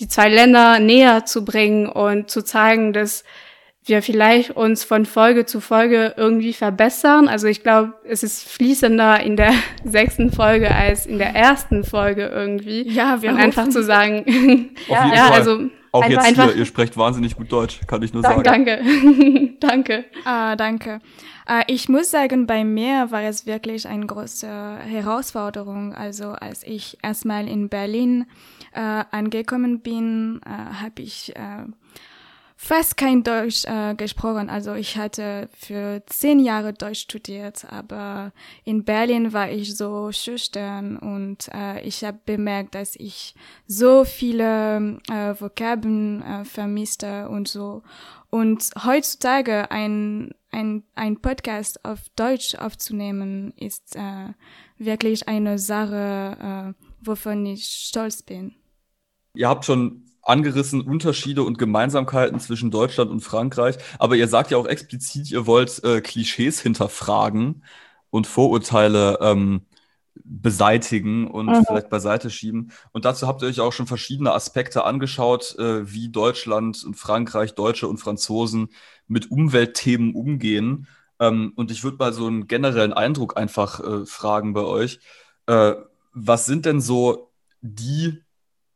die 0.00 0.08
zwei 0.08 0.28
Länder 0.28 0.80
näher 0.80 1.24
zu 1.24 1.44
bringen 1.44 1.88
und 1.88 2.28
zu 2.30 2.42
zeigen, 2.42 2.92
dass 2.92 3.22
wir 3.84 4.02
vielleicht 4.02 4.50
uns 4.50 4.82
von 4.82 5.06
Folge 5.06 5.46
zu 5.46 5.60
Folge 5.60 6.14
irgendwie 6.16 6.52
verbessern. 6.52 7.28
Also 7.28 7.46
ich 7.46 7.62
glaube, 7.62 7.94
es 8.04 8.24
ist 8.24 8.48
fließender 8.48 9.20
in 9.20 9.36
der 9.36 9.52
sechsten 9.84 10.32
Folge 10.32 10.74
als 10.74 11.06
in 11.06 11.18
der 11.18 11.34
ersten 11.34 11.84
Folge 11.84 12.26
irgendwie. 12.26 12.88
Ja, 12.88 13.22
wir 13.22 13.30
Und 13.30 13.38
einfach 13.38 13.68
zu 13.68 13.84
sagen, 13.84 14.74
ja, 14.88 15.14
ja 15.14 15.30
also 15.30 15.68
auch 15.92 16.04
jetzt 16.04 16.24
einfach, 16.24 16.46
hier, 16.46 16.56
ihr 16.56 16.64
sprecht 16.64 16.96
wahnsinnig 16.96 17.36
gut 17.36 17.52
Deutsch, 17.52 17.80
kann 17.86 18.02
ich 18.02 18.12
nur 18.12 18.22
sagen. 18.22 18.42
Danke, 18.42 18.82
danke. 19.60 20.04
Ah, 20.24 20.56
danke. 20.56 21.00
Ah, 21.44 21.64
ich 21.66 21.88
muss 21.88 22.10
sagen, 22.10 22.46
bei 22.46 22.64
mir 22.64 23.10
war 23.10 23.22
es 23.22 23.46
wirklich 23.46 23.86
eine 23.86 24.06
große 24.06 24.48
Herausforderung. 24.48 25.94
Also 25.94 26.30
als 26.30 26.62
ich 26.64 26.98
erstmal 27.02 27.46
in 27.46 27.68
Berlin 27.68 28.26
äh, 28.72 29.04
angekommen 29.10 29.80
bin, 29.80 30.40
äh, 30.46 30.82
habe 30.82 31.02
ich 31.02 31.36
äh, 31.36 31.66
fast 32.62 32.96
kein 32.96 33.24
Deutsch 33.24 33.64
äh, 33.64 33.96
gesprochen. 33.96 34.48
Also 34.48 34.74
ich 34.74 34.96
hatte 34.96 35.48
für 35.52 36.00
zehn 36.06 36.38
Jahre 36.38 36.72
Deutsch 36.72 37.00
studiert, 37.00 37.64
aber 37.68 38.32
in 38.64 38.84
Berlin 38.84 39.32
war 39.32 39.50
ich 39.50 39.76
so 39.76 40.12
schüchtern 40.12 40.96
und 40.96 41.48
äh, 41.52 41.82
ich 41.82 42.04
habe 42.04 42.20
bemerkt, 42.24 42.76
dass 42.76 42.94
ich 42.94 43.34
so 43.66 44.04
viele 44.04 45.00
äh, 45.10 45.34
Vokabeln 45.40 46.22
äh, 46.22 46.44
vermisste 46.44 47.28
und 47.28 47.48
so. 47.48 47.82
Und 48.30 48.70
heutzutage 48.84 49.72
ein, 49.72 50.30
ein, 50.52 50.84
ein 50.94 51.20
Podcast 51.20 51.84
auf 51.84 51.98
Deutsch 52.14 52.54
aufzunehmen, 52.54 53.54
ist 53.56 53.96
äh, 53.96 54.28
wirklich 54.78 55.26
eine 55.26 55.58
Sache, 55.58 56.76
äh, 56.78 56.84
wovon 57.04 57.44
ich 57.44 57.64
stolz 57.64 58.22
bin. 58.22 58.54
Ihr 59.34 59.48
habt 59.48 59.64
schon 59.64 60.04
angerissen 60.22 60.80
Unterschiede 60.80 61.42
und 61.42 61.58
Gemeinsamkeiten 61.58 62.38
zwischen 62.40 62.70
Deutschland 62.70 63.10
und 63.10 63.20
Frankreich. 63.20 63.76
Aber 63.98 64.16
ihr 64.16 64.28
sagt 64.28 64.50
ja 64.50 64.56
auch 64.56 64.66
explizit, 64.66 65.30
ihr 65.30 65.46
wollt 65.46 65.82
äh, 65.84 66.00
Klischees 66.00 66.60
hinterfragen 66.60 67.64
und 68.10 68.26
Vorurteile 68.26 69.18
ähm, 69.20 69.62
beseitigen 70.24 71.26
und 71.26 71.46
mhm. 71.46 71.64
vielleicht 71.66 71.88
beiseite 71.88 72.30
schieben. 72.30 72.70
Und 72.92 73.04
dazu 73.04 73.26
habt 73.26 73.42
ihr 73.42 73.48
euch 73.48 73.60
auch 73.60 73.72
schon 73.72 73.86
verschiedene 73.86 74.32
Aspekte 74.32 74.84
angeschaut, 74.84 75.56
äh, 75.58 75.90
wie 75.90 76.10
Deutschland 76.10 76.84
und 76.84 76.94
Frankreich, 76.94 77.54
Deutsche 77.54 77.88
und 77.88 77.98
Franzosen 77.98 78.68
mit 79.08 79.30
Umweltthemen 79.30 80.14
umgehen. 80.14 80.86
Ähm, 81.18 81.52
und 81.56 81.70
ich 81.70 81.82
würde 81.82 81.96
mal 81.96 82.12
so 82.12 82.26
einen 82.26 82.46
generellen 82.46 82.92
Eindruck 82.92 83.36
einfach 83.36 83.80
äh, 83.80 84.06
fragen 84.06 84.52
bei 84.52 84.62
euch. 84.62 85.00
Äh, 85.46 85.74
was 86.12 86.46
sind 86.46 86.66
denn 86.66 86.80
so 86.80 87.30
die 87.62 88.22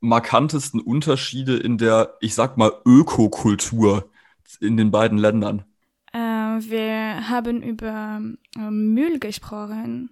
markantesten 0.07 0.81
Unterschiede 0.81 1.57
in 1.57 1.79
der, 1.79 2.17
ich 2.21 2.35
sag 2.35 2.57
mal, 2.57 2.73
Ökokultur 2.85 4.11
in 4.61 4.77
den 4.77 4.91
beiden 4.91 5.19
Ländern? 5.19 5.65
Äh, 6.13 6.19
wir 6.19 7.29
haben 7.29 7.63
über 7.63 8.21
äh, 8.57 8.71
Müll 8.71 9.19
gesprochen. 9.19 10.11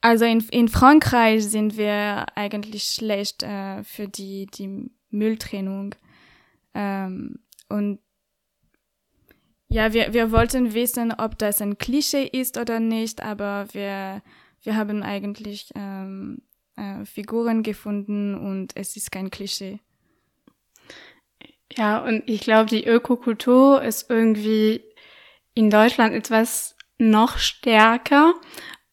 Also 0.00 0.24
in, 0.26 0.40
in 0.50 0.68
Frankreich 0.68 1.44
sind 1.44 1.76
wir 1.76 2.26
eigentlich 2.36 2.84
schlecht 2.84 3.42
äh, 3.42 3.82
für 3.84 4.06
die, 4.06 4.46
die 4.46 4.90
Mülltrennung. 5.10 5.94
Ähm, 6.74 7.38
und 7.68 8.00
ja, 9.68 9.92
wir, 9.92 10.12
wir 10.12 10.30
wollten 10.30 10.74
wissen, 10.74 11.12
ob 11.12 11.38
das 11.38 11.60
ein 11.62 11.78
Klischee 11.78 12.26
ist 12.26 12.58
oder 12.58 12.80
nicht, 12.80 13.22
aber 13.22 13.66
wir, 13.72 14.22
wir 14.62 14.76
haben 14.76 15.02
eigentlich 15.02 15.70
ähm, 15.74 16.42
äh, 16.76 17.04
Figuren 17.04 17.62
gefunden 17.62 18.34
und 18.34 18.76
es 18.76 18.96
ist 18.96 19.10
kein 19.10 19.30
Klischee. 19.30 19.80
Ja, 21.76 21.98
und 21.98 22.22
ich 22.28 22.40
glaube, 22.40 22.70
die 22.70 22.86
Ökokultur 22.86 23.82
ist 23.82 24.08
irgendwie 24.10 24.82
in 25.54 25.70
Deutschland 25.70 26.14
etwas 26.14 26.76
noch 26.98 27.38
stärker, 27.38 28.34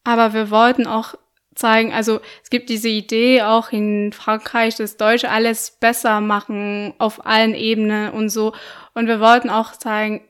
aber 0.04 0.34
wir 0.34 0.50
wollten 0.50 0.86
auch 0.86 1.14
zeigen, 1.54 1.92
also 1.92 2.20
es 2.42 2.50
gibt 2.50 2.70
diese 2.70 2.88
Idee 2.88 3.42
auch 3.42 3.70
in 3.72 4.12
Frankreich, 4.12 4.76
dass 4.76 4.96
Deutsche 4.96 5.30
alles 5.30 5.78
besser 5.78 6.20
machen 6.20 6.94
auf 6.98 7.24
allen 7.26 7.54
Ebenen 7.54 8.10
und 8.12 8.30
so. 8.30 8.54
Und 8.94 9.06
wir 9.06 9.20
wollten 9.20 9.50
auch 9.50 9.72
zeigen, 9.72 10.22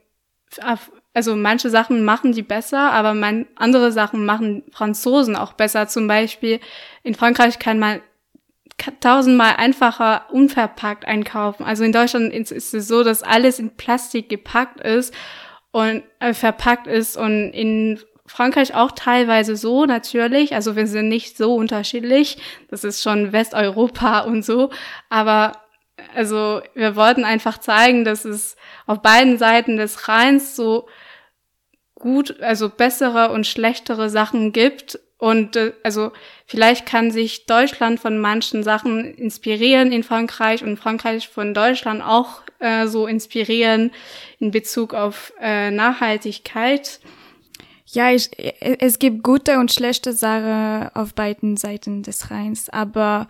also 1.13 1.35
manche 1.35 1.69
Sachen 1.69 2.03
machen 2.03 2.31
die 2.31 2.41
besser, 2.41 2.91
aber 2.91 3.13
man, 3.13 3.45
andere 3.55 3.91
Sachen 3.91 4.25
machen 4.25 4.63
Franzosen 4.71 5.35
auch 5.35 5.53
besser. 5.53 5.87
Zum 5.87 6.07
Beispiel 6.07 6.59
in 7.03 7.13
Frankreich 7.13 7.59
kann 7.59 7.79
man 7.79 8.01
tausendmal 8.99 9.55
einfacher 9.57 10.25
unverpackt 10.31 11.05
einkaufen. 11.05 11.63
Also 11.63 11.83
in 11.83 11.91
Deutschland 11.91 12.33
ist, 12.33 12.51
es 12.51 12.71
so, 12.71 13.03
dass 13.03 13.21
alles 13.21 13.59
in 13.59 13.75
Plastik 13.75 14.29
gepackt 14.29 14.81
ist 14.81 15.13
und 15.71 16.03
äh, 16.19 16.33
verpackt 16.33 16.87
ist 16.87 17.15
und 17.15 17.51
in 17.51 17.99
Frankreich 18.25 18.73
auch 18.73 18.91
teilweise 18.91 19.55
so 19.55 19.85
natürlich. 19.85 20.55
Also 20.55 20.75
wir 20.75 20.87
sind 20.87 21.09
nicht 21.09 21.37
so 21.37 21.55
unterschiedlich. 21.55 22.37
Das 22.69 22.83
ist 22.83 23.03
schon 23.03 23.31
Westeuropa 23.31 24.19
und 24.25 24.43
so. 24.43 24.71
Aber 25.09 25.53
also 26.15 26.61
wir 26.73 26.95
wollten 26.95 27.23
einfach 27.23 27.59
zeigen, 27.59 28.03
dass 28.03 28.25
es 28.25 28.55
auf 28.87 29.01
beiden 29.01 29.37
Seiten 29.37 29.77
des 29.77 30.07
Rheins 30.07 30.55
so 30.55 30.87
gut, 32.03 32.41
also 32.41 32.67
bessere 32.67 33.31
und 33.31 33.47
schlechtere 33.47 34.09
Sachen 34.09 34.51
gibt. 34.51 34.99
Und 35.17 35.55
äh, 35.55 35.71
also 35.83 36.11
vielleicht 36.45 36.85
kann 36.85 37.11
sich 37.11 37.45
Deutschland 37.45 37.97
von 38.01 38.19
manchen 38.19 38.61
Sachen 38.61 39.05
inspirieren 39.15 39.93
in 39.93 40.03
Frankreich 40.03 40.65
und 40.65 40.77
Frankreich 40.77 41.29
von 41.29 41.53
Deutschland 41.53 42.03
auch 42.03 42.41
äh, 42.59 42.87
so 42.87 43.07
inspirieren 43.07 43.91
in 44.39 44.51
Bezug 44.51 44.93
auf 44.93 45.31
äh, 45.39 45.71
Nachhaltigkeit. 45.71 46.99
Ja, 47.85 48.11
ich, 48.11 48.29
es 48.61 48.99
gibt 48.99 49.23
gute 49.23 49.59
und 49.59 49.71
schlechte 49.71 50.11
Sachen 50.11 50.89
auf 50.93 51.13
beiden 51.13 51.55
Seiten 51.55 52.03
des 52.03 52.31
Rheins, 52.31 52.69
aber 52.69 53.29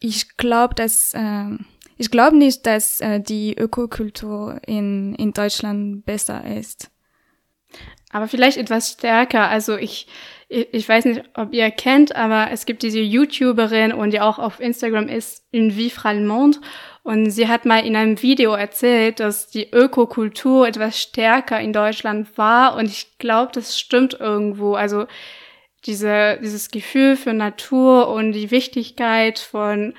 ich 0.00 0.36
glaube, 0.36 0.74
dass 0.74 1.14
äh, 1.14 1.50
ich 1.96 2.10
glaube 2.10 2.36
nicht, 2.36 2.66
dass 2.66 3.00
äh, 3.02 3.20
die 3.20 3.56
Ökokultur 3.56 4.58
in 4.66 5.14
in 5.14 5.32
Deutschland 5.32 6.04
besser 6.06 6.44
ist 6.44 6.90
aber 8.10 8.28
vielleicht 8.28 8.56
etwas 8.56 8.90
stärker. 8.90 9.48
Also 9.48 9.76
ich, 9.76 10.06
ich 10.48 10.88
weiß 10.88 11.04
nicht, 11.04 11.22
ob 11.34 11.52
ihr 11.52 11.70
kennt, 11.70 12.16
aber 12.16 12.50
es 12.52 12.66
gibt 12.66 12.82
diese 12.82 13.00
YouTuberin 13.00 13.92
und 13.92 14.12
die 14.12 14.20
auch 14.20 14.38
auf 14.38 14.60
Instagram 14.60 15.08
ist, 15.08 15.44
in 15.52 15.76
Vivre 15.76 16.12
le 16.12 16.26
Monde. 16.26 16.58
Und 17.02 17.30
sie 17.30 17.48
hat 17.48 17.64
mal 17.64 17.86
in 17.86 17.96
einem 17.96 18.20
Video 18.20 18.52
erzählt, 18.52 19.20
dass 19.20 19.48
die 19.48 19.70
Ökokultur 19.72 20.66
etwas 20.66 21.00
stärker 21.00 21.60
in 21.60 21.72
Deutschland 21.72 22.36
war. 22.36 22.76
Und 22.76 22.86
ich 22.86 23.16
glaube, 23.18 23.52
das 23.54 23.78
stimmt 23.78 24.18
irgendwo. 24.18 24.74
Also 24.74 25.06
diese, 25.86 26.38
dieses 26.42 26.70
Gefühl 26.70 27.16
für 27.16 27.32
Natur 27.32 28.08
und 28.08 28.32
die 28.32 28.50
Wichtigkeit 28.50 29.38
von 29.38 29.94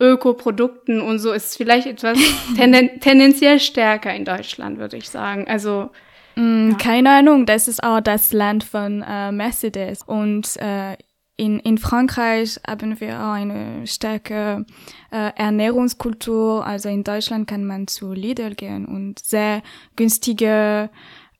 Ökoprodukten 0.00 1.00
und 1.00 1.20
so 1.20 1.32
ist 1.32 1.56
vielleicht 1.56 1.86
etwas 1.86 2.18
tenden 2.56 3.00
tendenziell 3.00 3.60
stärker 3.60 4.12
in 4.14 4.24
Deutschland, 4.24 4.78
würde 4.78 4.96
ich 4.96 5.08
sagen. 5.08 5.48
Also 5.48 5.90
mm, 6.36 6.70
ja. 6.70 6.76
keine 6.76 7.10
Ahnung, 7.10 7.46
das 7.46 7.68
ist 7.68 7.82
auch 7.82 8.00
das 8.00 8.32
Land 8.32 8.64
von 8.64 9.02
äh, 9.02 9.32
Mercedes 9.32 10.02
und 10.02 10.56
äh, 10.56 10.96
in, 11.38 11.58
in 11.60 11.76
Frankreich 11.76 12.58
haben 12.66 12.98
wir 12.98 13.20
auch 13.20 13.32
eine 13.32 13.86
starke 13.86 14.64
äh, 15.10 15.32
Ernährungskultur. 15.36 16.66
Also 16.66 16.88
in 16.88 17.04
Deutschland 17.04 17.46
kann 17.46 17.66
man 17.66 17.86
zu 17.88 18.12
Lidl 18.12 18.54
gehen 18.54 18.86
und 18.86 19.18
sehr 19.18 19.62
günstige 19.96 20.88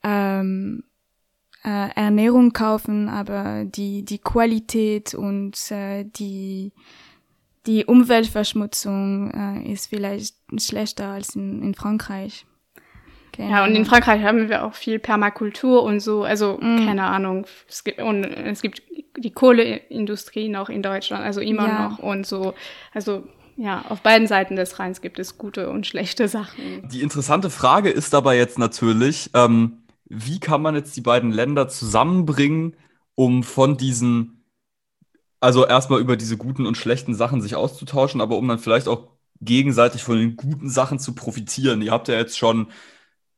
ähm, 0.02 0.84
äh, 1.64 1.90
Ernährung 1.96 2.52
kaufen, 2.52 3.08
aber 3.08 3.64
die, 3.64 4.04
die 4.04 4.18
Qualität 4.18 5.14
und 5.14 5.70
äh, 5.70 6.04
die, 6.04 6.72
die 7.66 7.86
Umweltverschmutzung 7.86 9.30
äh, 9.30 9.72
ist 9.72 9.86
vielleicht 9.86 10.36
schlechter 10.58 11.08
als 11.08 11.34
in, 11.34 11.62
in 11.62 11.74
Frankreich. 11.74 12.46
Keine 13.36 13.50
ja, 13.50 13.64
und 13.64 13.74
in 13.74 13.84
Frankreich 13.84 14.22
haben 14.22 14.48
wir 14.48 14.64
auch 14.64 14.74
viel 14.74 14.98
Permakultur 14.98 15.82
und 15.82 16.00
so, 16.00 16.24
also 16.24 16.58
mm. 16.60 16.86
keine 16.86 17.04
Ahnung. 17.04 17.46
Es 17.68 17.84
gibt, 17.84 18.00
und 18.00 18.24
es 18.24 18.62
gibt 18.62 18.82
die 19.16 19.32
Kohleindustrie 19.32 20.48
noch 20.48 20.68
in 20.68 20.82
Deutschland, 20.82 21.24
also 21.24 21.40
immer 21.40 21.66
ja. 21.66 21.88
noch 21.88 21.98
und 21.98 22.26
so. 22.26 22.54
Also 22.92 23.24
ja, 23.56 23.84
auf 23.88 24.02
beiden 24.02 24.26
Seiten 24.26 24.56
des 24.56 24.78
Rheins 24.78 25.00
gibt 25.00 25.18
es 25.18 25.38
gute 25.38 25.70
und 25.70 25.86
schlechte 25.86 26.28
Sachen. 26.28 26.88
Die 26.88 27.02
interessante 27.02 27.48
Frage 27.48 27.90
ist 27.90 28.12
dabei 28.12 28.36
jetzt 28.36 28.58
natürlich, 28.58 29.30
ähm, 29.34 29.78
wie 30.04 30.38
kann 30.40 30.62
man 30.62 30.74
jetzt 30.74 30.96
die 30.96 31.00
beiden 31.00 31.30
Länder 31.30 31.68
zusammenbringen, 31.68 32.76
um 33.14 33.42
von 33.42 33.76
diesen, 33.76 34.44
also 35.40 35.66
erstmal 35.66 36.00
über 36.00 36.16
diese 36.16 36.36
guten 36.36 36.66
und 36.66 36.76
schlechten 36.76 37.14
Sachen 37.14 37.40
sich 37.40 37.56
auszutauschen, 37.56 38.20
aber 38.20 38.36
um 38.36 38.46
dann 38.46 38.58
vielleicht 38.58 38.88
auch 38.88 39.08
gegenseitig 39.40 40.02
von 40.02 40.18
den 40.18 40.36
guten 40.36 40.68
Sachen 40.68 40.98
zu 40.98 41.14
profitieren. 41.14 41.82
Ihr 41.82 41.92
habt 41.92 42.08
ja 42.08 42.14
jetzt 42.14 42.38
schon 42.38 42.68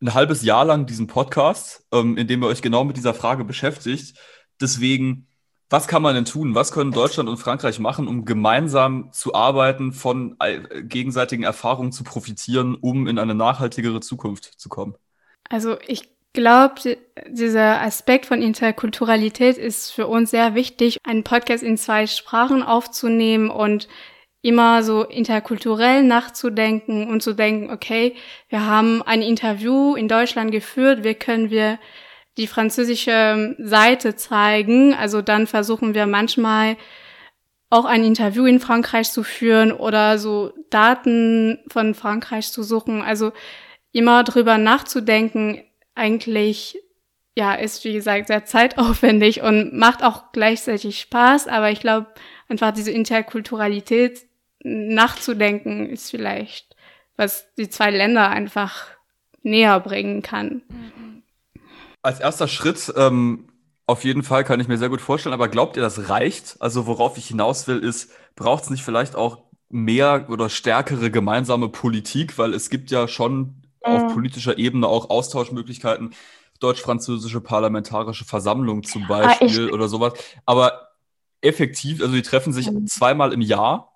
ein 0.01 0.15
halbes 0.15 0.43
Jahr 0.43 0.65
lang 0.65 0.87
diesen 0.87 1.07
Podcast, 1.07 1.85
ähm, 1.93 2.17
in 2.17 2.27
dem 2.27 2.43
ihr 2.43 2.49
euch 2.49 2.63
genau 2.63 2.85
mit 2.85 2.97
dieser 2.97 3.15
Frage 3.15 3.45
beschäftigt. 3.45 4.17
Deswegen, 4.61 5.27
was 5.71 5.89
kann 5.89 6.03
man 6.03 6.15
denn 6.15 6.25
tun? 6.25 6.55
Was 6.55 6.73
können 6.73 6.93
Deutschland 6.93 7.29
und 7.29 7.37
Frankreich 7.39 7.79
machen, 7.79 8.09
um 8.09 8.25
gemeinsam 8.25 9.11
zu 9.13 9.35
arbeiten, 9.35 9.93
von 9.93 10.37
äh, 10.41 10.83
gegenseitigen 10.83 11.43
Erfahrungen 11.43 11.93
zu 11.93 12.05
profitieren, 12.05 12.75
um 12.75 13.07
in 13.07 13.19
eine 13.19 13.35
nachhaltigere 13.35 14.01
Zukunft 14.01 14.45
zu 14.45 14.69
kommen? 14.69 14.95
Also 15.49 15.77
ich 15.87 16.09
glaube, 16.33 16.99
dieser 17.29 17.81
Aspekt 17.81 18.27
von 18.27 18.43
Interkulturalität 18.43 19.59
ist 19.59 19.91
für 19.91 20.07
uns 20.07 20.31
sehr 20.31 20.55
wichtig, 20.55 20.99
einen 21.05 21.25
Podcast 21.25 21.63
in 21.63 21.77
zwei 21.77 22.07
Sprachen 22.07 22.63
aufzunehmen 22.63 23.51
und 23.51 23.89
immer 24.43 24.83
so 24.83 25.05
interkulturell 25.05 26.03
nachzudenken 26.03 27.09
und 27.09 27.23
zu 27.23 27.35
denken, 27.35 27.71
okay, 27.71 28.15
wir 28.49 28.65
haben 28.65 29.03
ein 29.03 29.23
Interview 29.23 29.95
in 29.95 30.09
Deutschland 30.09 30.53
geführt, 30.53 31.05
wie 31.05 31.15
können 31.15 31.51
wir 31.51 31.79
die 32.37 32.47
französische 32.47 33.57
Seite 33.59 34.15
zeigen? 34.15 34.95
Also 34.95 35.23
dann 35.23 35.47
versuchen 35.47 35.95
wir 35.95 36.07
manchmal 36.07 36.77
auch 37.69 37.85
ein 37.85 38.05
Interview 38.05 38.47
in 38.47 38.61
Frankreich 38.61 39.11
zu 39.11 39.23
führen 39.23 39.73
oder 39.73 40.19
so 40.19 40.53
Daten 40.71 41.59
von 41.69 41.95
Frankreich 41.95 42.51
zu 42.53 42.63
suchen. 42.63 43.03
Also 43.03 43.33
immer 43.93 44.25
drüber 44.25 44.57
nachzudenken, 44.57 45.63
eigentlich 45.95 46.79
ja, 47.39 47.55
ist 47.55 47.85
wie 47.85 47.93
gesagt 47.93 48.27
sehr 48.27 48.45
zeitaufwendig 48.45 49.43
und 49.43 49.73
macht 49.73 50.03
auch 50.03 50.33
gleichzeitig 50.33 50.99
Spaß, 51.01 51.47
aber 51.47 51.71
ich 51.71 51.79
glaube, 51.79 52.09
einfach 52.49 52.73
diese 52.73 52.91
Interkulturalität 52.91 54.28
nachzudenken 54.63 55.89
ist 55.89 56.11
vielleicht, 56.11 56.77
was 57.17 57.47
die 57.57 57.69
zwei 57.69 57.91
Länder 57.91 58.29
einfach 58.29 58.87
näher 59.43 59.81
bringen 59.81 60.23
kann. 60.23 60.63
Als 62.03 62.21
erster 62.21 62.49
Schritt, 62.49 62.93
ähm, 62.97 63.49
auf 63.87 64.05
jeden 64.05 64.23
Fall 64.23 64.45
kann 64.45 64.61
ich 64.61 64.69
mir 64.69 64.79
sehr 64.79 64.89
gut 64.89 65.01
vorstellen, 65.01 65.33
aber 65.33 65.49
glaubt 65.49 65.77
ihr, 65.77 65.83
das 65.83 66.09
reicht? 66.09 66.57
Also 66.61 66.87
worauf 66.87 67.17
ich 67.19 67.29
hinaus 67.29 67.67
will, 67.67 67.79
ist, 67.79 68.11
braucht 68.37 68.65
es 68.65 68.71
nicht 68.71 68.83
vielleicht 68.83 69.17
auch 69.17 69.45
mehr 69.71 70.27
oder 70.29 70.49
stärkere 70.49 71.11
gemeinsame 71.11 71.69
Politik, 71.69 72.39
weil 72.39 72.55
es 72.55 72.71
gibt 72.71 72.91
ja 72.91 73.09
schon 73.09 73.63
auf 73.83 74.13
politischer 74.13 74.59
Ebene 74.59 74.87
auch 74.87 75.11
Austauschmöglichkeiten, 75.11 76.15
deutsch-französische 76.61 77.41
parlamentarische 77.41 78.25
Versammlung 78.25 78.83
zum 78.83 79.05
ah, 79.05 79.09
Beispiel 79.39 79.71
ah, 79.71 79.73
oder 79.73 79.89
sowas. 79.89 80.15
Aber 80.45 80.89
effektiv, 81.41 82.03
also 82.03 82.15
die 82.15 82.23
treffen 82.23 82.53
sich 82.53 82.71
mhm. 82.71 82.87
zweimal 82.87 83.33
im 83.33 83.41
Jahr 83.41 83.88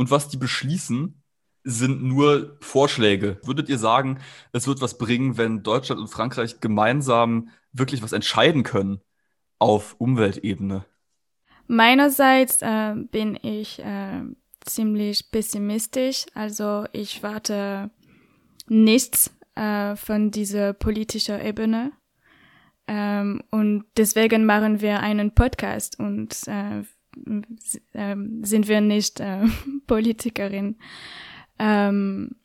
und 0.00 0.10
was 0.10 0.28
die 0.28 0.38
beschließen, 0.38 1.22
sind 1.62 2.02
nur 2.02 2.56
Vorschläge. 2.62 3.38
Würdet 3.44 3.68
ihr 3.68 3.76
sagen, 3.76 4.18
es 4.50 4.66
wird 4.66 4.80
was 4.80 4.96
bringen, 4.96 5.36
wenn 5.36 5.62
Deutschland 5.62 6.00
und 6.00 6.08
Frankreich 6.08 6.60
gemeinsam 6.60 7.50
wirklich 7.72 8.02
was 8.02 8.12
entscheiden 8.12 8.62
können 8.62 9.02
auf 9.58 9.96
Umweltebene? 9.98 10.86
Meinerseits 11.66 12.62
äh, 12.62 12.94
bin 13.10 13.38
ich 13.42 13.78
äh, 13.80 14.22
ziemlich 14.64 15.30
pessimistisch. 15.30 16.24
Also 16.32 16.86
ich 16.92 17.22
warte 17.22 17.90
nichts 18.68 19.36
äh, 19.54 19.96
von 19.96 20.30
dieser 20.30 20.72
politischen 20.72 21.38
Ebene. 21.42 21.92
Ähm, 22.86 23.42
und 23.50 23.84
deswegen 23.98 24.46
machen 24.46 24.80
wir 24.80 25.00
einen 25.00 25.34
Podcast 25.34 25.98
und 26.00 26.48
äh, 27.94 28.12
äh, 28.12 28.16
sind 28.42 28.68
wir 28.68 28.80
nicht 28.80 29.20
äh, 29.20 29.44
Politikerin. 29.86 30.76
Ähm, 31.58 32.36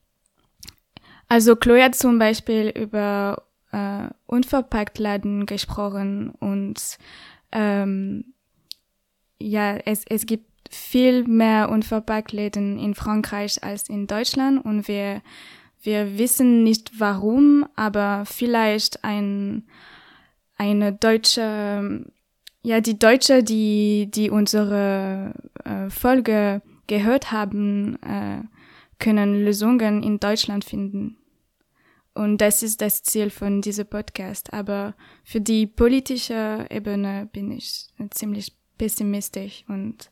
also 1.28 1.56
Chloe 1.56 1.84
hat 1.84 1.96
zum 1.96 2.20
Beispiel 2.20 2.70
über 2.70 3.44
äh, 3.72 4.08
Unverpacktladen 4.26 5.46
gesprochen 5.46 6.30
und 6.32 6.98
ähm, 7.52 8.34
ja, 9.40 9.76
es, 9.78 10.04
es 10.08 10.26
gibt 10.26 10.50
viel 10.70 11.24
mehr 11.28 11.70
Unverpacktläden 11.70 12.80
in 12.80 12.96
Frankreich 12.96 13.64
als 13.64 13.90
in 13.90 14.08
Deutschland 14.08 14.64
und 14.64 14.88
wir 14.88 15.22
wir 15.86 16.18
wissen 16.18 16.64
nicht 16.64 17.00
warum, 17.00 17.68
aber 17.76 18.24
vielleicht 18.26 19.04
ein, 19.04 19.68
eine 20.58 20.94
deutsche, 20.94 22.06
ja, 22.65 22.82
die 22.82 22.97
Deutsche, 22.97 23.43
die, 23.43 24.10
die 24.10 24.32
unsere 24.32 25.36
äh, 25.63 25.89
Folge 25.91 26.63
gehört 26.88 27.32
haben, 27.32 28.01
äh, 28.01 28.41
können 28.97 29.45
Lösungen 29.45 30.01
in 30.01 30.19
Deutschland 30.19 30.65
finden. 30.65 31.17
Und 32.15 32.39
das 32.39 32.63
ist 32.63 32.82
das 32.82 33.04
Ziel 33.04 33.30
von 33.30 33.62
diesem 33.62 33.86
Podcast. 33.86 34.51
Aber 34.51 34.95
für 35.23 35.41
die 35.41 35.67
politische 35.67 36.65
Ebene 36.71 37.30
bin 37.32 37.51
ich 37.51 37.88
ziemlich 38.10 38.58
pessimistisch 38.80 39.63
und 39.67 40.10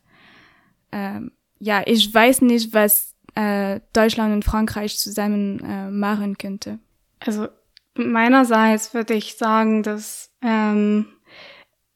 ähm, 0.92 1.32
ja, 1.58 1.82
ich 1.84 2.14
weiß 2.14 2.42
nicht, 2.42 2.72
was 2.72 3.16
äh, 3.34 3.80
Deutschland 3.92 4.32
und 4.32 4.44
Frankreich 4.44 4.96
zusammen 4.96 5.58
äh, 5.58 5.90
machen 5.90 6.38
könnte? 6.38 6.78
Also 7.18 7.48
meinerseits 7.96 8.94
würde 8.94 9.14
ich 9.14 9.36
sagen, 9.36 9.82
dass 9.82 10.30
ähm, 10.40 11.13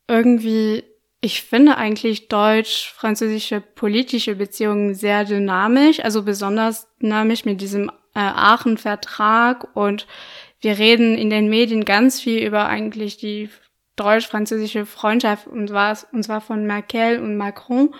irgendwie, 0.08 0.84
ich 1.20 1.42
finde 1.42 1.76
eigentlich 1.76 2.28
deutsch-französische 2.28 3.60
politische 3.60 4.34
Beziehungen 4.34 4.94
sehr 4.94 5.24
dynamisch, 5.24 6.00
also 6.00 6.22
besonders 6.22 6.88
dynamisch 7.00 7.44
mit 7.44 7.60
diesem 7.60 7.90
äh, 8.14 8.20
Aachen-Vertrag 8.20 9.76
und 9.76 10.06
wir 10.60 10.78
reden 10.78 11.16
in 11.16 11.30
den 11.30 11.48
Medien 11.48 11.84
ganz 11.84 12.20
viel 12.20 12.44
über 12.44 12.66
eigentlich 12.66 13.16
die 13.16 13.48
deutsch-französische 13.96 14.86
Freundschaft 14.86 15.46
und 15.46 15.68
zwar, 15.68 15.96
und 16.12 16.22
zwar 16.24 16.40
von 16.40 16.66
Merkel 16.66 17.20
und 17.20 17.36
Macron. 17.36 17.94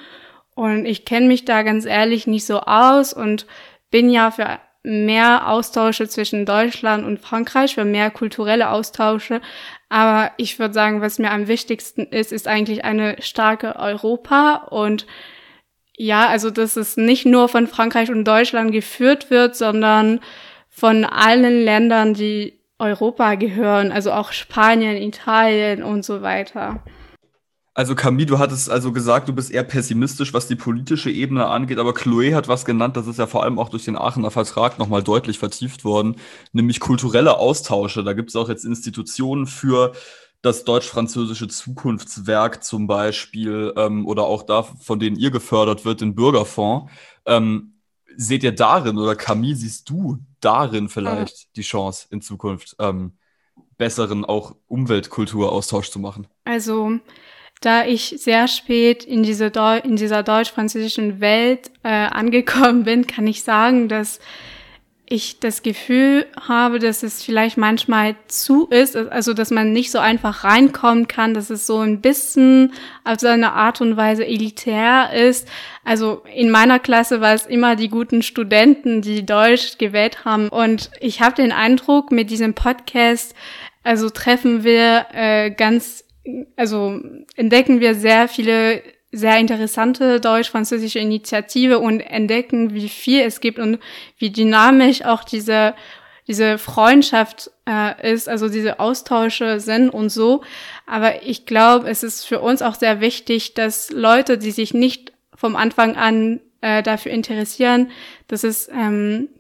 Und 0.55 0.87
ich 0.87 1.05
kenne 1.05 1.29
mich 1.29 1.45
da 1.45 1.63
ganz 1.63 1.85
ehrlich 1.85 2.27
nicht 2.27 2.47
so 2.47 2.61
aus 2.61 3.13
und 3.13 3.47
bin 3.91 4.11
ja 4.11 4.31
für 4.31 4.59
mehr 4.83 5.49
Austausche 5.49 6.09
zwischen 6.09 6.47
Deutschland 6.47 7.05
und 7.05 7.21
Frankreich, 7.21 7.75
für 7.75 7.85
mehr 7.85 8.11
kulturelle 8.11 8.71
Austausche. 8.71 9.41
Aber 9.89 10.33
ich 10.37 10.59
würde 10.59 10.75
sagen, 10.75 11.01
was 11.01 11.19
mir 11.19 11.31
am 11.31 11.49
wichtigsten 11.49 12.03
ist, 12.03 12.33
ist 12.33 12.49
eigentlich 12.49 12.85
eine 12.85 13.21
starke 13.21 13.77
Europa 13.77 14.67
und 14.71 15.07
ja, 15.97 16.29
also 16.29 16.51
dass 16.51 16.77
es 16.77 16.97
nicht 16.97 17.27
nur 17.27 17.49
von 17.49 17.67
Frankreich 17.67 18.11
und 18.11 18.25
Deutschland 18.25 18.71
geführt 18.71 19.31
wird, 19.31 19.57
sondern 19.57 20.21
von 20.69 21.05
allen 21.05 21.65
Ländern, 21.65 22.15
die 22.15 22.61
Europa 22.79 23.35
gehören, 23.35 23.91
also 23.91 24.13
auch 24.13 24.31
Spanien, 24.31 24.97
Italien 24.97 25.83
und 25.83 26.05
so 26.05 26.23
weiter. 26.23 26.85
Also 27.79 27.95
Camille, 27.95 28.27
du 28.27 28.41
hattest 28.41 28.69
also 28.69 28.91
gesagt, 28.91 29.29
du 29.29 29.33
bist 29.33 29.53
eher 29.53 29.63
pessimistisch, 29.63 30.35
was 30.35 30.49
die 30.49 30.57
politische 30.57 31.13
Ebene 31.13 31.47
angeht, 31.47 31.79
aber 31.79 31.95
Chloe 31.95 32.35
hat 32.35 32.49
was 32.49 32.65
genannt, 32.65 32.97
das 32.97 33.07
ist 33.07 33.21
ja 33.21 33.29
vor 33.29 33.45
allem 33.45 33.57
auch 33.61 33.69
durch 33.69 33.85
den 33.85 33.97
Aachener 33.97 34.33
Vertrag 34.33 34.81
nochmal 34.81 35.05
deutlich 35.05 35.39
vertieft 35.39 35.85
worden, 35.85 36.17
nämlich 36.51 36.81
kulturelle 36.81 37.39
Austausche. 37.39 38.03
Da 38.03 38.15
gibt 38.15 38.31
es 38.31 38.37
auch 38.37 38.49
jetzt 38.49 38.65
Institutionen 38.65 39.47
für 39.47 39.93
das 40.43 40.65
deutsch-französische 40.65 41.47
Zukunftswerk 41.47 42.65
zum 42.65 42.89
Beispiel 42.89 43.73
ähm, 43.77 44.09
oder 44.09 44.25
auch 44.25 44.43
da, 44.43 44.65
von 44.65 44.99
denen 44.99 45.15
ihr 45.15 45.31
gefördert 45.31 45.85
wird, 45.85 46.01
den 46.01 46.17
Bürgerfonds. 46.17 46.91
Ähm, 47.27 47.75
seht 48.17 48.43
ihr 48.43 48.57
darin 48.57 48.99
oder 48.99 49.15
Camille, 49.15 49.55
siehst 49.55 49.89
du 49.89 50.19
darin 50.41 50.89
vielleicht 50.89 51.39
ja. 51.39 51.49
die 51.55 51.63
Chance 51.63 52.09
in 52.11 52.23
Zukunft, 52.23 52.75
ähm, 52.81 53.13
besseren 53.77 54.25
auch 54.25 54.57
Umweltkulturaustausch 54.67 55.91
zu 55.93 56.01
machen? 56.01 56.27
Also 56.45 56.99
da 57.61 57.85
ich 57.85 58.15
sehr 58.19 58.49
spät 58.49 59.05
in, 59.05 59.23
diese 59.23 59.51
Deu 59.51 59.79
in 59.79 59.97
dieser 59.97 60.23
deutsch-französischen 60.23 61.21
Welt 61.21 61.71
äh, 61.83 61.89
angekommen 61.89 62.85
bin, 62.85 63.07
kann 63.07 63.27
ich 63.27 63.43
sagen, 63.43 63.89
dass 63.89 64.21
ich 65.11 65.41
das 65.41 65.63
Gefühl 65.63 66.27
habe, 66.39 66.79
dass 66.79 67.03
es 67.03 67.23
vielleicht 67.23 67.57
manchmal 67.57 68.15
zu 68.27 68.67
ist, 68.67 68.95
also 68.95 69.33
dass 69.33 69.51
man 69.51 69.73
nicht 69.73 69.91
so 69.91 69.99
einfach 69.99 70.45
reinkommen 70.45 71.09
kann, 71.09 71.33
dass 71.33 71.49
es 71.49 71.67
so 71.67 71.79
ein 71.79 72.03
bisschen 72.03 72.75
auf 73.05 73.19
so 73.19 73.29
eine 73.29 73.53
Art 73.55 73.81
und 73.81 73.97
Weise 73.97 74.27
elitär 74.27 75.11
ist. 75.15 75.49
Also 75.83 76.23
in 76.35 76.51
meiner 76.51 76.79
Klasse 76.79 77.23
war 77.23 77.33
es 77.33 77.47
immer 77.47 77.75
die 77.75 77.89
guten 77.89 78.21
Studenten, 78.21 79.01
die 79.01 79.25
Deutsch 79.25 79.79
gewählt 79.79 80.27
haben. 80.27 80.51
Und 80.51 80.91
ich 81.01 81.23
habe 81.23 81.35
den 81.35 81.53
Eindruck, 81.53 82.13
mit 82.13 82.29
diesem 82.31 82.53
Podcast, 82.53 83.35
also 83.85 84.11
treffen 84.11 84.63
wir 84.63 85.07
äh, 85.15 85.51
ganz 85.51 86.05
also 86.57 87.01
entdecken 87.37 87.81
wir 87.81 87.95
sehr 87.95 88.29
viele 88.29 88.83
sehr 89.11 89.39
interessante 89.39 90.21
deutsch-französische 90.21 90.99
Initiative 90.99 91.79
und 91.79 92.01
entdecken, 92.01 92.75
wie 92.75 92.91
viel 92.91 93.23
es 93.23 93.41
gibt 93.41 93.59
und 93.59 93.79
wie 94.19 94.31
dynamisch 94.31 95.03
auch 95.03 95.25
diese 95.25 95.75
diese 96.29 96.59
Freundschaft 96.59 97.51
äh, 97.67 98.13
ist, 98.13 98.29
also 98.29 98.51
diese 98.51 98.81
Austausche 98.81 99.61
sind 99.61 99.89
und 99.89 100.11
so. 100.11 100.43
Aber 100.87 101.23
ich 101.23 101.47
glaube, 101.47 101.89
es 101.89 102.03
ist 102.03 102.27
für 102.27 102.41
uns 102.41 102.61
auch 102.61 102.75
sehr 102.75 103.01
wichtig, 103.01 103.55
dass 103.55 103.91
Leute, 103.91 104.37
die 104.37 104.51
sich 104.51 104.75
nicht 104.75 105.15
vom 105.35 105.57
Anfang 105.57 105.97
an 105.97 106.41
äh, 106.61 106.83
dafür 106.83 107.13
interessieren, 107.13 107.91
dass 108.27 108.45
es 108.45 108.69
ähm, 108.69 109.31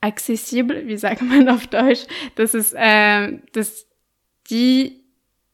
accessible, 0.00 0.86
wie 0.86 0.96
sagt 0.96 1.22
man 1.22 1.48
auf 1.48 1.66
Deutsch, 1.66 2.06
dass 2.36 2.54
es, 2.54 2.72
äh, 2.74 3.38
dass 3.52 3.86
die 4.50 4.99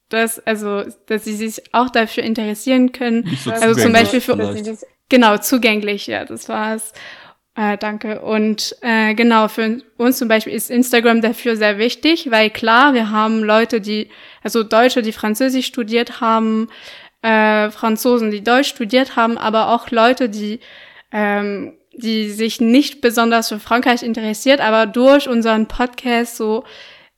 dass, 0.08 0.38
also, 0.40 0.84
dass 1.06 1.24
sie 1.24 1.34
sich 1.34 1.62
auch 1.72 1.90
dafür 1.90 2.22
interessieren 2.22 2.92
können. 2.92 3.28
So 3.44 3.50
also 3.50 3.80
zum 3.80 3.92
Beispiel 3.92 4.20
für 4.20 4.34
uns. 4.34 4.86
Genau, 5.08 5.38
zugänglich, 5.38 6.06
ja, 6.06 6.24
das 6.24 6.48
war's. 6.48 6.92
Äh, 7.54 7.78
danke. 7.78 8.20
Und 8.20 8.76
äh, 8.82 9.14
genau, 9.14 9.48
für 9.48 9.80
uns 9.96 10.18
zum 10.18 10.28
Beispiel 10.28 10.52
ist 10.52 10.70
Instagram 10.70 11.22
dafür 11.22 11.56
sehr 11.56 11.78
wichtig, 11.78 12.30
weil 12.30 12.50
klar, 12.50 12.92
wir 12.92 13.10
haben 13.10 13.42
Leute, 13.42 13.80
die, 13.80 14.10
also 14.42 14.62
Deutsche, 14.62 15.02
die 15.02 15.12
Französisch 15.12 15.66
studiert 15.66 16.20
haben, 16.20 16.68
äh, 17.22 17.70
Franzosen, 17.70 18.30
die 18.30 18.44
Deutsch 18.44 18.68
studiert 18.68 19.16
haben, 19.16 19.38
aber 19.38 19.70
auch 19.70 19.90
Leute, 19.90 20.28
die 20.28 20.60
ähm, 21.12 21.72
die 21.96 22.30
sich 22.30 22.60
nicht 22.60 23.00
besonders 23.00 23.48
für 23.48 23.58
Frankreich 23.58 24.02
interessiert, 24.02 24.60
aber 24.60 24.86
durch 24.86 25.28
unseren 25.28 25.66
Podcast 25.66 26.36
so 26.36 26.64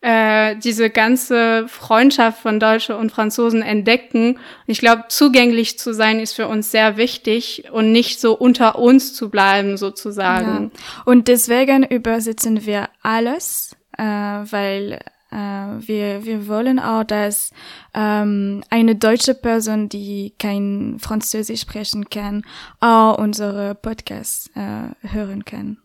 äh, 0.00 0.56
diese 0.56 0.90
ganze 0.90 1.66
Freundschaft 1.68 2.40
von 2.40 2.60
Deutschen 2.60 2.94
und 2.94 3.10
Franzosen 3.10 3.62
entdecken. 3.62 4.38
Ich 4.66 4.78
glaube, 4.78 5.04
zugänglich 5.08 5.78
zu 5.78 5.92
sein 5.92 6.20
ist 6.20 6.34
für 6.34 6.46
uns 6.46 6.70
sehr 6.70 6.96
wichtig 6.96 7.64
und 7.72 7.90
nicht 7.90 8.20
so 8.20 8.36
unter 8.36 8.78
uns 8.78 9.14
zu 9.14 9.28
bleiben, 9.28 9.76
sozusagen. 9.76 10.70
Ja. 10.72 11.02
Und 11.04 11.26
deswegen 11.26 11.82
übersetzen 11.84 12.64
wir 12.64 12.88
alles, 13.02 13.76
äh, 13.96 14.04
weil 14.04 15.00
äh, 15.32 15.36
wir, 15.36 16.24
wir 16.24 16.46
wollen 16.46 16.78
auch, 16.78 17.02
dass 17.02 17.50
ähm, 17.92 18.62
eine 18.70 18.94
deutsche 18.94 19.34
Person, 19.34 19.88
die 19.88 20.32
kein 20.38 20.98
Französisch 21.00 21.62
sprechen 21.62 22.08
kann, 22.08 22.44
auch 22.78 23.18
unsere 23.18 23.74
Podcasts 23.74 24.48
äh, 24.54 25.08
hören 25.08 25.44
kann. 25.44 25.78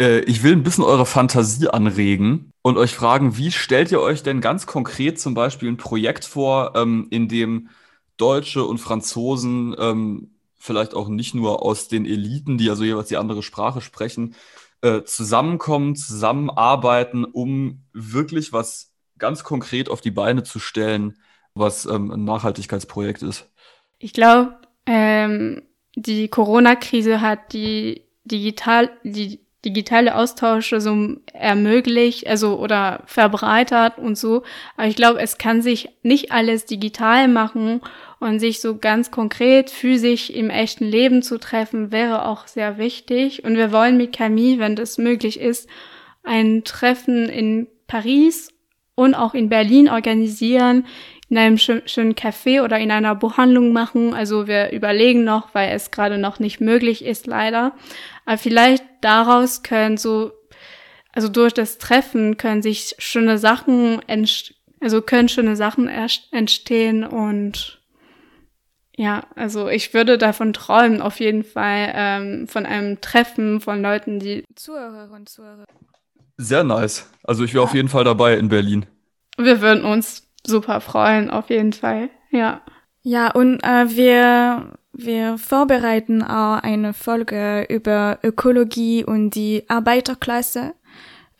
Äh, 0.00 0.20
ich 0.22 0.42
will 0.42 0.52
ein 0.52 0.64
bisschen 0.64 0.82
eure 0.82 1.06
Fantasie 1.06 1.68
anregen 1.68 2.50
und 2.64 2.78
euch 2.78 2.94
fragen, 2.94 3.36
wie 3.36 3.52
stellt 3.52 3.92
ihr 3.92 4.00
euch 4.00 4.22
denn 4.22 4.40
ganz 4.40 4.64
konkret 4.66 5.20
zum 5.20 5.34
Beispiel 5.34 5.68
ein 5.68 5.76
Projekt 5.76 6.24
vor, 6.24 6.72
ähm, 6.74 7.08
in 7.10 7.28
dem 7.28 7.68
Deutsche 8.16 8.64
und 8.64 8.78
Franzosen 8.78 9.76
ähm, 9.78 10.30
vielleicht 10.56 10.94
auch 10.94 11.08
nicht 11.08 11.34
nur 11.34 11.62
aus 11.62 11.88
den 11.88 12.06
Eliten, 12.06 12.56
die 12.56 12.70
also 12.70 12.82
jeweils 12.82 13.08
die 13.08 13.18
andere 13.18 13.42
Sprache 13.42 13.82
sprechen, 13.82 14.34
äh, 14.80 15.02
zusammenkommen, 15.02 15.94
zusammenarbeiten, 15.94 17.26
um 17.26 17.82
wirklich 17.92 18.54
was 18.54 18.94
ganz 19.18 19.44
konkret 19.44 19.90
auf 19.90 20.00
die 20.00 20.10
Beine 20.10 20.42
zu 20.42 20.58
stellen, 20.58 21.18
was 21.52 21.84
ähm, 21.84 22.10
ein 22.10 22.24
Nachhaltigkeitsprojekt 22.24 23.22
ist? 23.22 23.46
Ich 23.98 24.14
glaube, 24.14 24.56
ähm, 24.86 25.60
die 25.96 26.28
Corona-Krise 26.28 27.20
hat 27.20 27.52
die 27.52 28.06
digital, 28.24 28.90
die 29.02 29.43
digitale 29.64 30.14
Austausche 30.14 30.80
so 30.80 31.16
ermöglicht, 31.32 32.26
also 32.26 32.58
oder 32.58 33.02
verbreitert 33.06 33.98
und 33.98 34.16
so. 34.18 34.42
Aber 34.76 34.86
ich 34.86 34.96
glaube, 34.96 35.20
es 35.20 35.38
kann 35.38 35.62
sich 35.62 35.88
nicht 36.02 36.32
alles 36.32 36.66
digital 36.66 37.28
machen 37.28 37.80
und 38.20 38.38
sich 38.40 38.60
so 38.60 38.76
ganz 38.78 39.10
konkret 39.10 39.70
physisch 39.70 40.30
im 40.30 40.50
echten 40.50 40.84
Leben 40.84 41.22
zu 41.22 41.38
treffen, 41.38 41.92
wäre 41.92 42.26
auch 42.26 42.46
sehr 42.46 42.78
wichtig. 42.78 43.44
Und 43.44 43.56
wir 43.56 43.72
wollen 43.72 43.96
mit 43.96 44.12
Camille, 44.12 44.58
wenn 44.58 44.76
das 44.76 44.98
möglich 44.98 45.40
ist, 45.40 45.68
ein 46.22 46.64
Treffen 46.64 47.28
in 47.28 47.66
Paris 47.86 48.50
und 48.94 49.14
auch 49.14 49.34
in 49.34 49.48
Berlin 49.48 49.88
organisieren, 49.88 50.86
in 51.28 51.38
einem 51.38 51.58
schönen 51.58 52.14
Café 52.14 52.62
oder 52.62 52.78
in 52.78 52.90
einer 52.90 53.14
Buchhandlung 53.14 53.72
machen. 53.72 54.14
Also 54.14 54.46
wir 54.46 54.72
überlegen 54.72 55.24
noch, 55.24 55.54
weil 55.54 55.74
es 55.74 55.90
gerade 55.90 56.18
noch 56.18 56.38
nicht 56.38 56.60
möglich 56.60 57.04
ist, 57.04 57.26
leider. 57.26 57.72
Aber 58.26 58.38
vielleicht 58.38 58.84
daraus 59.00 59.62
können 59.62 59.96
so, 59.96 60.32
also 61.12 61.28
durch 61.28 61.54
das 61.54 61.78
Treffen 61.78 62.36
können 62.36 62.62
sich 62.62 62.94
schöne 62.98 63.38
Sachen, 63.38 64.00
also 64.80 65.02
können 65.02 65.28
schöne 65.28 65.56
Sachen 65.56 65.88
entstehen 66.30 67.04
und 67.04 67.80
ja, 68.96 69.24
also 69.34 69.68
ich 69.68 69.92
würde 69.92 70.18
davon 70.18 70.52
träumen, 70.52 71.02
auf 71.02 71.18
jeden 71.18 71.42
Fall 71.42 71.92
ähm, 71.94 72.46
von 72.46 72.64
einem 72.64 73.00
Treffen 73.00 73.60
von 73.60 73.82
Leuten, 73.82 74.20
die 74.20 74.44
Zuhörer 74.54 75.10
und 75.12 75.28
Zuhörer. 75.28 75.64
Sehr 76.36 76.62
nice. 76.62 77.10
Also 77.24 77.42
ich 77.44 77.54
wäre 77.54 77.64
ja. 77.64 77.68
auf 77.68 77.74
jeden 77.74 77.88
Fall 77.88 78.04
dabei 78.04 78.36
in 78.36 78.48
Berlin. 78.48 78.86
Wir 79.36 79.60
würden 79.60 79.84
uns 79.84 80.28
super 80.46 80.80
freuen, 80.80 81.30
auf 81.30 81.50
jeden 81.50 81.72
Fall. 81.72 82.10
Ja. 82.30 82.62
Ja, 83.02 83.30
und 83.32 83.62
äh, 83.62 83.96
wir 83.96 84.72
wir 84.96 85.38
vorbereiten 85.38 86.22
auch 86.22 86.58
eine 86.58 86.94
Folge 86.94 87.66
über 87.68 88.20
Ökologie 88.22 89.04
und 89.04 89.30
die 89.30 89.64
Arbeiterklasse. 89.68 90.74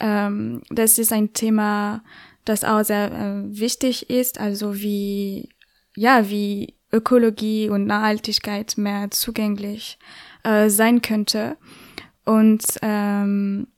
Ähm, 0.00 0.62
das 0.70 0.98
ist 0.98 1.12
ein 1.12 1.32
Thema, 1.34 2.02
das 2.44 2.64
auch 2.64 2.82
sehr 2.82 3.12
äh, 3.12 3.58
wichtig 3.58 4.10
ist, 4.10 4.40
also 4.40 4.74
wie, 4.74 5.50
ja, 5.94 6.28
wie 6.28 6.74
Ökologie 6.92 7.68
und 7.68 7.86
Nachhaltigkeit 7.86 8.74
mehr 8.76 9.10
zugänglich 9.12 9.98
äh, 10.42 10.68
sein 10.68 11.00
könnte. 11.00 11.56
Und 12.24 12.64
ähm, 12.82 13.68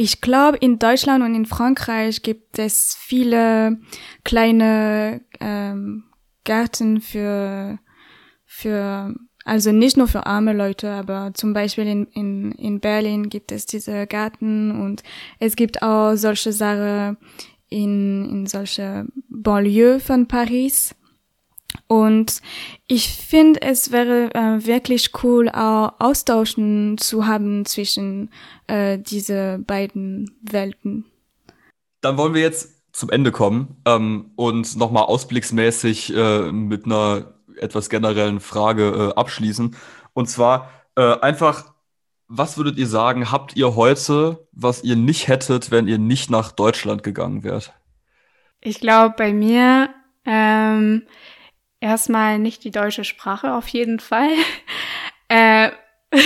ich 0.00 0.22
glaube, 0.22 0.56
in 0.56 0.78
Deutschland 0.78 1.22
und 1.22 1.34
in 1.34 1.44
Frankreich 1.44 2.22
gibt 2.22 2.58
es 2.58 2.96
viele 2.98 3.78
kleine 4.24 5.20
ähm, 5.40 6.04
Gärten 6.44 7.02
für 7.02 7.78
für, 8.46 9.14
also 9.44 9.72
nicht 9.72 9.96
nur 9.98 10.08
für 10.08 10.26
arme 10.26 10.54
Leute, 10.54 10.90
aber 10.90 11.32
zum 11.34 11.52
Beispiel 11.52 11.86
in, 11.86 12.06
in, 12.06 12.52
in 12.52 12.80
Berlin 12.80 13.28
gibt 13.28 13.52
es 13.52 13.66
diese 13.66 14.06
Garten 14.06 14.70
und 14.70 15.02
es 15.38 15.54
gibt 15.54 15.82
auch 15.82 16.16
solche 16.16 16.52
Sachen 16.52 17.18
in, 17.68 18.28
in 18.28 18.46
solche 18.46 19.06
Banlieue 19.28 20.00
von 20.00 20.26
Paris. 20.26 20.96
Und 21.86 22.40
ich 22.86 23.08
finde, 23.08 23.62
es 23.62 23.90
wäre 23.90 24.30
äh, 24.34 24.66
wirklich 24.66 25.10
cool, 25.22 25.48
auch 25.48 25.94
Austauschen 25.98 26.98
zu 26.98 27.26
haben 27.26 27.64
zwischen 27.66 28.30
äh, 28.66 28.98
diese 28.98 29.58
beiden 29.66 30.30
Welten. 30.42 31.04
Dann 32.00 32.16
wollen 32.16 32.34
wir 32.34 32.42
jetzt 32.42 32.80
zum 32.92 33.10
Ende 33.10 33.32
kommen 33.32 33.76
ähm, 33.86 34.30
und 34.36 34.76
nochmal 34.76 35.04
ausblicksmäßig 35.04 36.14
äh, 36.14 36.52
mit 36.52 36.86
einer 36.86 37.34
etwas 37.58 37.90
generellen 37.90 38.40
Frage 38.40 39.12
äh, 39.14 39.18
abschließen. 39.18 39.76
Und 40.12 40.28
zwar 40.28 40.70
äh, 40.96 41.18
einfach, 41.20 41.72
was 42.28 42.56
würdet 42.56 42.78
ihr 42.78 42.86
sagen, 42.86 43.30
habt 43.30 43.56
ihr 43.56 43.76
heute, 43.76 44.46
was 44.52 44.82
ihr 44.82 44.96
nicht 44.96 45.28
hättet, 45.28 45.70
wenn 45.70 45.88
ihr 45.88 45.98
nicht 45.98 46.30
nach 46.30 46.52
Deutschland 46.52 47.02
gegangen 47.02 47.44
wärt? 47.44 47.72
Ich 48.60 48.80
glaube, 48.80 49.14
bei 49.16 49.32
mir, 49.32 49.90
ähm, 50.26 51.02
erstmal 51.80 52.38
nicht 52.38 52.64
die 52.64 52.70
deutsche 52.70 53.04
Sprache 53.04 53.54
auf 53.54 53.68
jeden 53.68 54.00
Fall. 54.00 54.30
äh, 55.28 55.70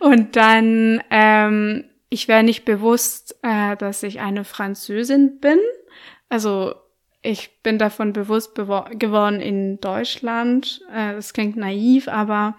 und 0.00 0.36
dann, 0.36 1.02
ähm, 1.10 1.84
ich 2.08 2.28
wäre 2.28 2.42
nicht 2.42 2.64
bewusst, 2.64 3.36
äh, 3.42 3.76
dass 3.76 4.02
ich 4.02 4.20
eine 4.20 4.44
Französin 4.44 5.40
bin. 5.40 5.58
Also 6.28 6.74
ich 7.22 7.62
bin 7.62 7.78
davon 7.78 8.12
bewusst 8.12 8.54
geworden 8.54 9.40
in 9.40 9.80
Deutschland. 9.80 10.82
Äh, 10.92 11.12
das 11.12 11.32
klingt 11.32 11.56
naiv, 11.56 12.08
aber 12.08 12.56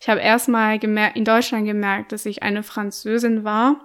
ich 0.00 0.08
habe 0.08 0.20
erstmal 0.20 0.78
gemerkt, 0.78 1.16
in 1.16 1.24
Deutschland 1.24 1.64
gemerkt, 1.64 2.12
dass 2.12 2.26
ich 2.26 2.42
eine 2.42 2.62
Französin 2.62 3.44
war. 3.44 3.80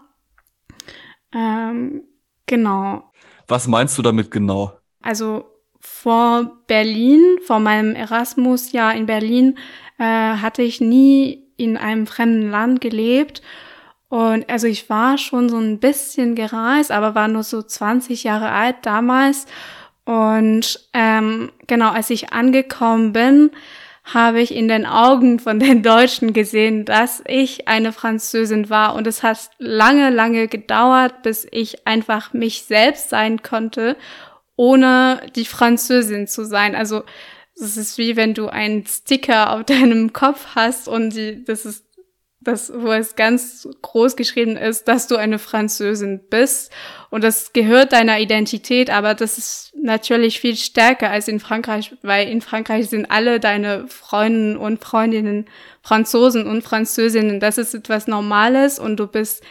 Ähm, 1.34 2.04
genau. 2.46 3.12
Was 3.48 3.68
meinst 3.68 3.98
du 3.98 4.02
damit 4.02 4.32
genau? 4.32 4.74
Also 5.02 5.46
vor 5.88 6.58
Berlin, 6.68 7.38
vor 7.46 7.60
meinem 7.60 7.96
Erasmus-Jahr 7.96 8.94
in 8.96 9.06
Berlin, 9.06 9.58
äh, 9.98 10.04
hatte 10.04 10.62
ich 10.62 10.82
nie 10.82 11.44
in 11.56 11.78
einem 11.78 12.08
fremden 12.08 12.52
Land 12.52 12.82
gelebt. 12.82 13.42
Und 14.10 14.50
also 14.50 14.68
ich 14.68 14.90
war 14.90 15.18
schon 15.18 15.50
so 15.50 15.58
ein 15.58 15.80
bisschen 15.80 16.36
gereist, 16.36 16.92
aber 16.92 17.16
war 17.16 17.28
nur 17.28 17.44
so 17.44 17.62
20 17.62 18.24
Jahre 18.24 18.52
alt 18.52 18.78
damals. 18.84 19.48
Und 20.06 20.80
ähm, 20.94 21.52
genau, 21.68 21.92
als 21.92 22.10
ich 22.10 22.32
angekommen 22.32 23.12
bin, 23.12 23.52
habe 24.14 24.40
ich 24.40 24.56
in 24.56 24.70
den 24.70 24.86
Augen 24.86 25.40
von 25.40 25.60
den 25.60 25.84
Deutschen 25.84 26.32
gesehen, 26.32 26.86
dass 26.86 27.22
ich 27.28 27.68
eine 27.68 27.92
Französin 27.92 28.70
war. 28.70 28.96
Und 28.96 29.06
es 29.08 29.24
hat 29.24 29.50
lange, 29.58 30.10
lange 30.10 30.48
gedauert, 30.48 31.24
bis 31.24 31.46
ich 31.52 31.86
einfach 31.86 32.32
mich 32.34 32.64
selbst 32.64 33.10
sein 33.10 33.42
konnte, 33.42 33.98
ohne 34.58 35.22
die 35.36 35.46
Französin 35.46 36.28
zu 36.28 36.44
sein. 36.44 36.76
Also 36.76 37.04
es 37.56 37.78
ist 37.78 37.98
wie 37.98 38.18
wenn 38.18 38.34
du 38.34 38.48
einen 38.48 38.86
Sticker 38.86 39.54
auf 39.54 39.64
deinem 39.66 40.12
Kopf 40.12 40.48
hast 40.56 40.90
und 40.90 41.16
die, 41.16 41.46
das 41.46 41.66
ist 41.66 41.86
das, 42.40 42.72
wo 42.74 42.94
es 42.94 43.16
ganz 43.16 43.68
groß 43.82 44.16
geschrieben 44.16 44.56
ist, 44.56 44.88
dass 44.88 45.08
du 45.08 45.18
eine 45.18 45.38
Französin 45.38 46.22
bist. 46.30 46.72
Und 47.10 47.24
das 47.24 47.52
gehört 47.52 47.92
deiner 47.92 48.20
Identität, 48.20 48.90
aber 48.90 49.16
das 49.16 49.38
ist 49.38 49.74
natürlich 49.76 50.40
viel 50.40 50.56
stärker 50.56 51.10
als 51.10 51.28
in 51.28 51.42
Frankreich, 51.42 51.96
weil 52.04 52.30
in 52.30 52.40
Frankreich 52.40 52.90
sind 52.90 53.12
alle 53.12 53.42
deine 53.42 53.88
Freundinnen 53.90 54.56
und 54.56 54.80
Freundinnen 54.80 55.50
Franzosen 55.82 56.48
und 56.48 56.62
Französinnen. 56.64 57.42
Das 57.42 57.58
ist 57.58 57.74
etwas 57.74 58.08
Normales 58.08 58.80
und 58.80 58.98
du 58.98 59.08
bist, 59.08 59.44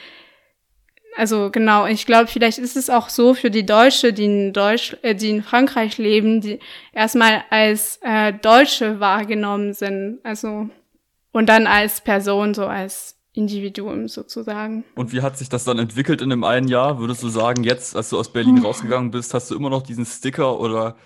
also 1.17 1.51
genau, 1.51 1.87
ich 1.87 2.05
glaube, 2.05 2.27
vielleicht 2.27 2.59
ist 2.59 2.77
es 2.77 2.91
auch 2.91 3.09
so 3.09 3.35
für 3.35 3.51
die 3.51 3.65
Deutsche, 3.65 4.13
die 4.13 4.25
in 4.25 4.53
Deutsch, 4.53 4.97
äh, 5.03 5.15
die 5.15 5.31
in 5.31 5.43
Frankreich 5.43 5.99
leben, 5.99 6.41
die 6.41 6.59
erstmal 6.93 7.43
als 7.51 7.99
äh, 8.03 8.33
Deutsche 8.35 9.01
wahrgenommen 9.01 9.73
sind. 9.73 10.19
Also 10.23 10.69
und 11.33 11.49
dann 11.49 11.67
als 11.67 12.01
Person, 12.01 12.55
so 12.55 12.67
als 12.67 13.17
Individuum 13.33 14.09
sozusagen. 14.09 14.85
Und 14.95 15.13
wie 15.13 15.21
hat 15.21 15.37
sich 15.37 15.49
das 15.49 15.65
dann 15.65 15.79
entwickelt 15.79 16.23
in 16.23 16.31
dem 16.31 16.45
einen 16.45 16.69
Jahr? 16.69 16.99
Würdest 16.99 17.23
du 17.23 17.29
sagen, 17.29 17.65
jetzt, 17.65 17.95
als 17.95 18.11
du 18.11 18.19
aus 18.19 18.33
Berlin 18.33 18.59
rausgegangen 18.65 19.11
bist, 19.11 19.35
hast 19.35 19.51
du 19.51 19.55
immer 19.55 19.69
noch 19.69 19.83
diesen 19.83 20.07
Sticker 20.07 20.59
oder 20.59 20.97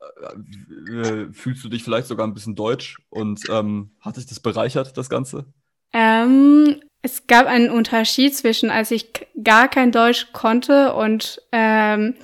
äh, 0.00 1.00
äh, 1.00 1.32
fühlst 1.32 1.62
du 1.62 1.68
dich 1.68 1.84
vielleicht 1.84 2.06
sogar 2.08 2.26
ein 2.26 2.32
bisschen 2.32 2.54
deutsch? 2.54 2.98
Und 3.10 3.42
ähm, 3.50 3.90
hat 4.00 4.14
sich 4.14 4.26
das 4.26 4.40
bereichert, 4.40 4.96
das 4.96 5.10
Ganze? 5.10 5.44
Ähm, 5.92 6.80
es 7.02 7.26
gab 7.26 7.46
einen 7.46 7.70
Unterschied 7.70 8.34
zwischen, 8.36 8.70
als 8.70 8.90
ich 8.90 9.08
gar 9.42 9.68
kein 9.68 9.92
Deutsch 9.92 10.28
konnte 10.32 10.94
und 10.94 11.40
ähm, 11.52 12.14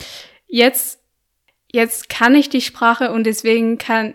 jetzt, 0.47 1.01
jetzt 1.73 2.09
kann 2.09 2.35
ich 2.35 2.49
die 2.49 2.61
Sprache 2.61 3.13
und 3.13 3.25
deswegen 3.25 3.79
kann 3.79 4.15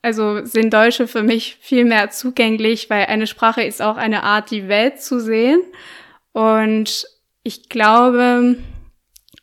also 0.00 0.44
sind 0.44 0.72
Deutsche 0.72 1.08
für 1.08 1.22
mich 1.22 1.58
viel 1.60 1.84
mehr 1.84 2.10
zugänglich, 2.10 2.88
weil 2.88 3.06
eine 3.06 3.26
Sprache 3.26 3.62
ist 3.62 3.82
auch 3.82 3.96
eine 3.96 4.22
Art, 4.22 4.50
die 4.50 4.68
Welt 4.68 5.02
zu 5.02 5.20
sehen. 5.20 5.60
Und 6.32 7.06
ich 7.42 7.68
glaube, 7.68 8.56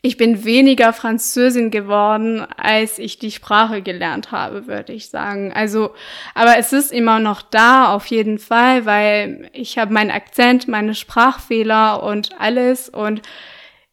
ich 0.06 0.18
bin 0.18 0.46
weniger 0.46 0.94
Französin 0.94 1.72
geworden, 1.72 2.46
als 2.58 3.00
ich 3.00 3.18
die 3.18 3.32
Sprache 3.32 3.82
gelernt 3.82 4.32
habe, 4.32 4.68
würde 4.68 4.94
ich 4.94 5.10
sagen. 5.10 5.52
Also, 5.52 5.96
aber 6.36 6.60
es 6.60 6.74
ist 6.74 6.92
immer 6.92 7.20
noch 7.20 7.42
da, 7.42 7.92
auf 7.92 8.06
jeden 8.06 8.38
Fall, 8.38 8.86
weil 8.86 9.50
ich 9.52 9.80
habe 9.80 9.92
meinen 9.92 10.12
Akzent, 10.12 10.68
meine 10.68 10.94
Sprachfehler 10.94 12.04
und 12.04 12.40
alles 12.40 12.88
und 12.88 13.24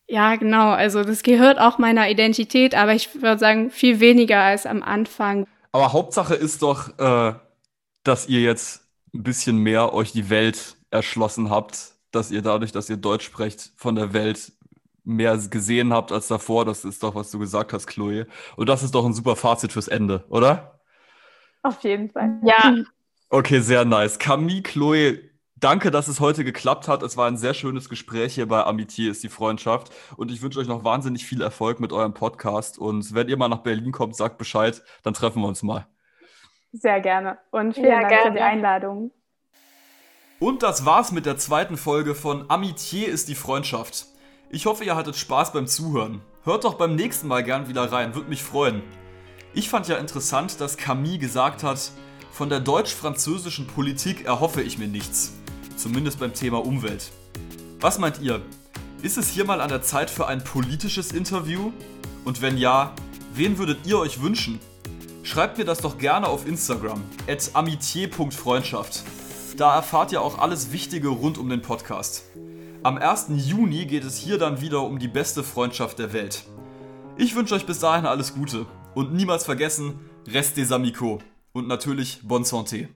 ja, 0.06 0.36
genau. 0.36 0.72
Also 0.72 1.02
das 1.02 1.22
gehört 1.22 1.58
auch 1.58 1.78
meiner 1.78 2.10
Identität, 2.10 2.74
aber 2.74 2.92
ich 2.92 3.22
würde 3.22 3.38
sagen, 3.38 3.70
viel 3.70 3.98
weniger 3.98 4.40
als 4.40 4.66
am 4.66 4.82
Anfang. 4.82 5.46
Aber 5.72 5.94
Hauptsache 5.94 6.34
ist 6.34 6.60
doch, 6.60 6.98
äh, 6.98 7.34
dass 8.04 8.28
ihr 8.28 8.42
jetzt 8.42 8.82
ein 9.14 9.22
bisschen 9.22 9.56
mehr 9.56 9.94
euch 9.94 10.12
die 10.12 10.28
Welt 10.28 10.76
erschlossen 10.90 11.48
habt, 11.48 11.92
dass 12.10 12.30
ihr 12.30 12.42
dadurch, 12.42 12.72
dass 12.72 12.90
ihr 12.90 12.98
Deutsch 12.98 13.24
sprecht, 13.24 13.70
von 13.76 13.94
der 13.94 14.12
Welt 14.12 14.52
mehr 15.04 15.36
gesehen 15.36 15.92
habt 15.92 16.12
als 16.12 16.28
davor. 16.28 16.64
Das 16.64 16.84
ist 16.84 17.02
doch, 17.02 17.14
was 17.14 17.30
du 17.30 17.38
gesagt 17.38 17.72
hast, 17.72 17.86
Chloe. 17.86 18.26
Und 18.56 18.68
das 18.68 18.82
ist 18.82 18.94
doch 18.94 19.04
ein 19.04 19.14
super 19.14 19.36
Fazit 19.36 19.72
fürs 19.72 19.88
Ende, 19.88 20.24
oder? 20.28 20.80
Auf 21.62 21.82
jeden 21.82 22.10
Fall. 22.10 22.40
Ja. 22.44 22.74
Okay, 23.28 23.60
sehr 23.60 23.84
nice. 23.84 24.18
Camille, 24.18 24.62
Chloe, 24.62 25.18
Danke, 25.62 25.92
dass 25.92 26.08
es 26.08 26.18
heute 26.18 26.42
geklappt 26.42 26.88
hat. 26.88 27.04
Es 27.04 27.16
war 27.16 27.28
ein 27.28 27.36
sehr 27.36 27.54
schönes 27.54 27.88
Gespräch 27.88 28.34
hier 28.34 28.48
bei 28.48 28.66
Amitié 28.66 29.08
ist 29.08 29.22
die 29.22 29.28
Freundschaft. 29.28 29.92
Und 30.16 30.32
ich 30.32 30.42
wünsche 30.42 30.58
euch 30.58 30.66
noch 30.66 30.82
wahnsinnig 30.82 31.24
viel 31.24 31.40
Erfolg 31.40 31.78
mit 31.78 31.92
eurem 31.92 32.14
Podcast. 32.14 32.80
Und 32.80 33.14
wenn 33.14 33.28
ihr 33.28 33.36
mal 33.36 33.46
nach 33.46 33.62
Berlin 33.62 33.92
kommt, 33.92 34.16
sagt 34.16 34.38
Bescheid, 34.38 34.82
dann 35.04 35.14
treffen 35.14 35.40
wir 35.40 35.46
uns 35.46 35.62
mal. 35.62 35.86
Sehr 36.72 37.00
gerne. 37.00 37.38
Und 37.52 37.74
vielen 37.74 37.86
ja, 37.86 38.00
Dank 38.00 38.08
gerne. 38.08 38.26
für 38.26 38.32
die 38.32 38.40
Einladung. 38.40 39.12
Und 40.40 40.64
das 40.64 40.84
war's 40.84 41.12
mit 41.12 41.26
der 41.26 41.36
zweiten 41.36 41.76
Folge 41.76 42.16
von 42.16 42.48
Amitié 42.48 43.04
ist 43.04 43.28
die 43.28 43.36
Freundschaft. 43.36 44.06
Ich 44.54 44.66
hoffe, 44.66 44.84
ihr 44.84 44.94
hattet 44.94 45.16
Spaß 45.16 45.54
beim 45.54 45.66
Zuhören. 45.66 46.20
Hört 46.44 46.64
doch 46.64 46.74
beim 46.74 46.94
nächsten 46.94 47.26
Mal 47.26 47.42
gern 47.42 47.68
wieder 47.68 47.90
rein, 47.90 48.14
würde 48.14 48.28
mich 48.28 48.42
freuen. 48.42 48.82
Ich 49.54 49.70
fand 49.70 49.88
ja 49.88 49.96
interessant, 49.96 50.60
dass 50.60 50.76
Camille 50.76 51.16
gesagt 51.16 51.62
hat, 51.62 51.90
von 52.32 52.50
der 52.50 52.60
deutsch-französischen 52.60 53.66
Politik 53.66 54.26
erhoffe 54.26 54.60
ich 54.60 54.76
mir 54.76 54.88
nichts 54.88 55.32
zumindest 55.78 56.20
beim 56.20 56.34
Thema 56.34 56.64
Umwelt. 56.64 57.10
Was 57.80 57.98
meint 57.98 58.20
ihr? 58.20 58.42
Ist 59.00 59.16
es 59.16 59.30
hier 59.30 59.46
mal 59.46 59.62
an 59.62 59.70
der 59.70 59.80
Zeit 59.80 60.10
für 60.10 60.26
ein 60.26 60.44
politisches 60.44 61.12
Interview? 61.12 61.72
Und 62.26 62.42
wenn 62.42 62.58
ja, 62.58 62.94
wen 63.32 63.56
würdet 63.56 63.86
ihr 63.86 63.98
euch 63.98 64.20
wünschen? 64.20 64.60
Schreibt 65.22 65.56
mir 65.56 65.64
das 65.64 65.78
doch 65.78 65.96
gerne 65.96 66.28
auf 66.28 66.46
Instagram, 66.46 67.02
at 67.26 67.50
amitier.freundschaft. 67.54 69.02
Da 69.56 69.74
erfahrt 69.74 70.12
ihr 70.12 70.20
auch 70.20 70.38
alles 70.38 70.72
Wichtige 70.72 71.08
rund 71.08 71.38
um 71.38 71.48
den 71.48 71.62
Podcast. 71.62 72.24
Am 72.84 72.98
1. 72.98 73.26
Juni 73.36 73.86
geht 73.86 74.02
es 74.02 74.16
hier 74.16 74.38
dann 74.38 74.60
wieder 74.60 74.82
um 74.82 74.98
die 74.98 75.06
beste 75.06 75.44
Freundschaft 75.44 76.00
der 76.00 76.12
Welt. 76.12 76.42
Ich 77.16 77.36
wünsche 77.36 77.54
euch 77.54 77.64
bis 77.64 77.78
dahin 77.78 78.06
alles 78.06 78.34
Gute 78.34 78.66
und 78.96 79.14
niemals 79.14 79.44
vergessen, 79.44 80.00
Rest 80.26 80.56
des 80.56 80.72
amicos 80.72 81.22
und 81.52 81.68
natürlich 81.68 82.22
Bonne 82.24 82.44
Santé. 82.44 82.88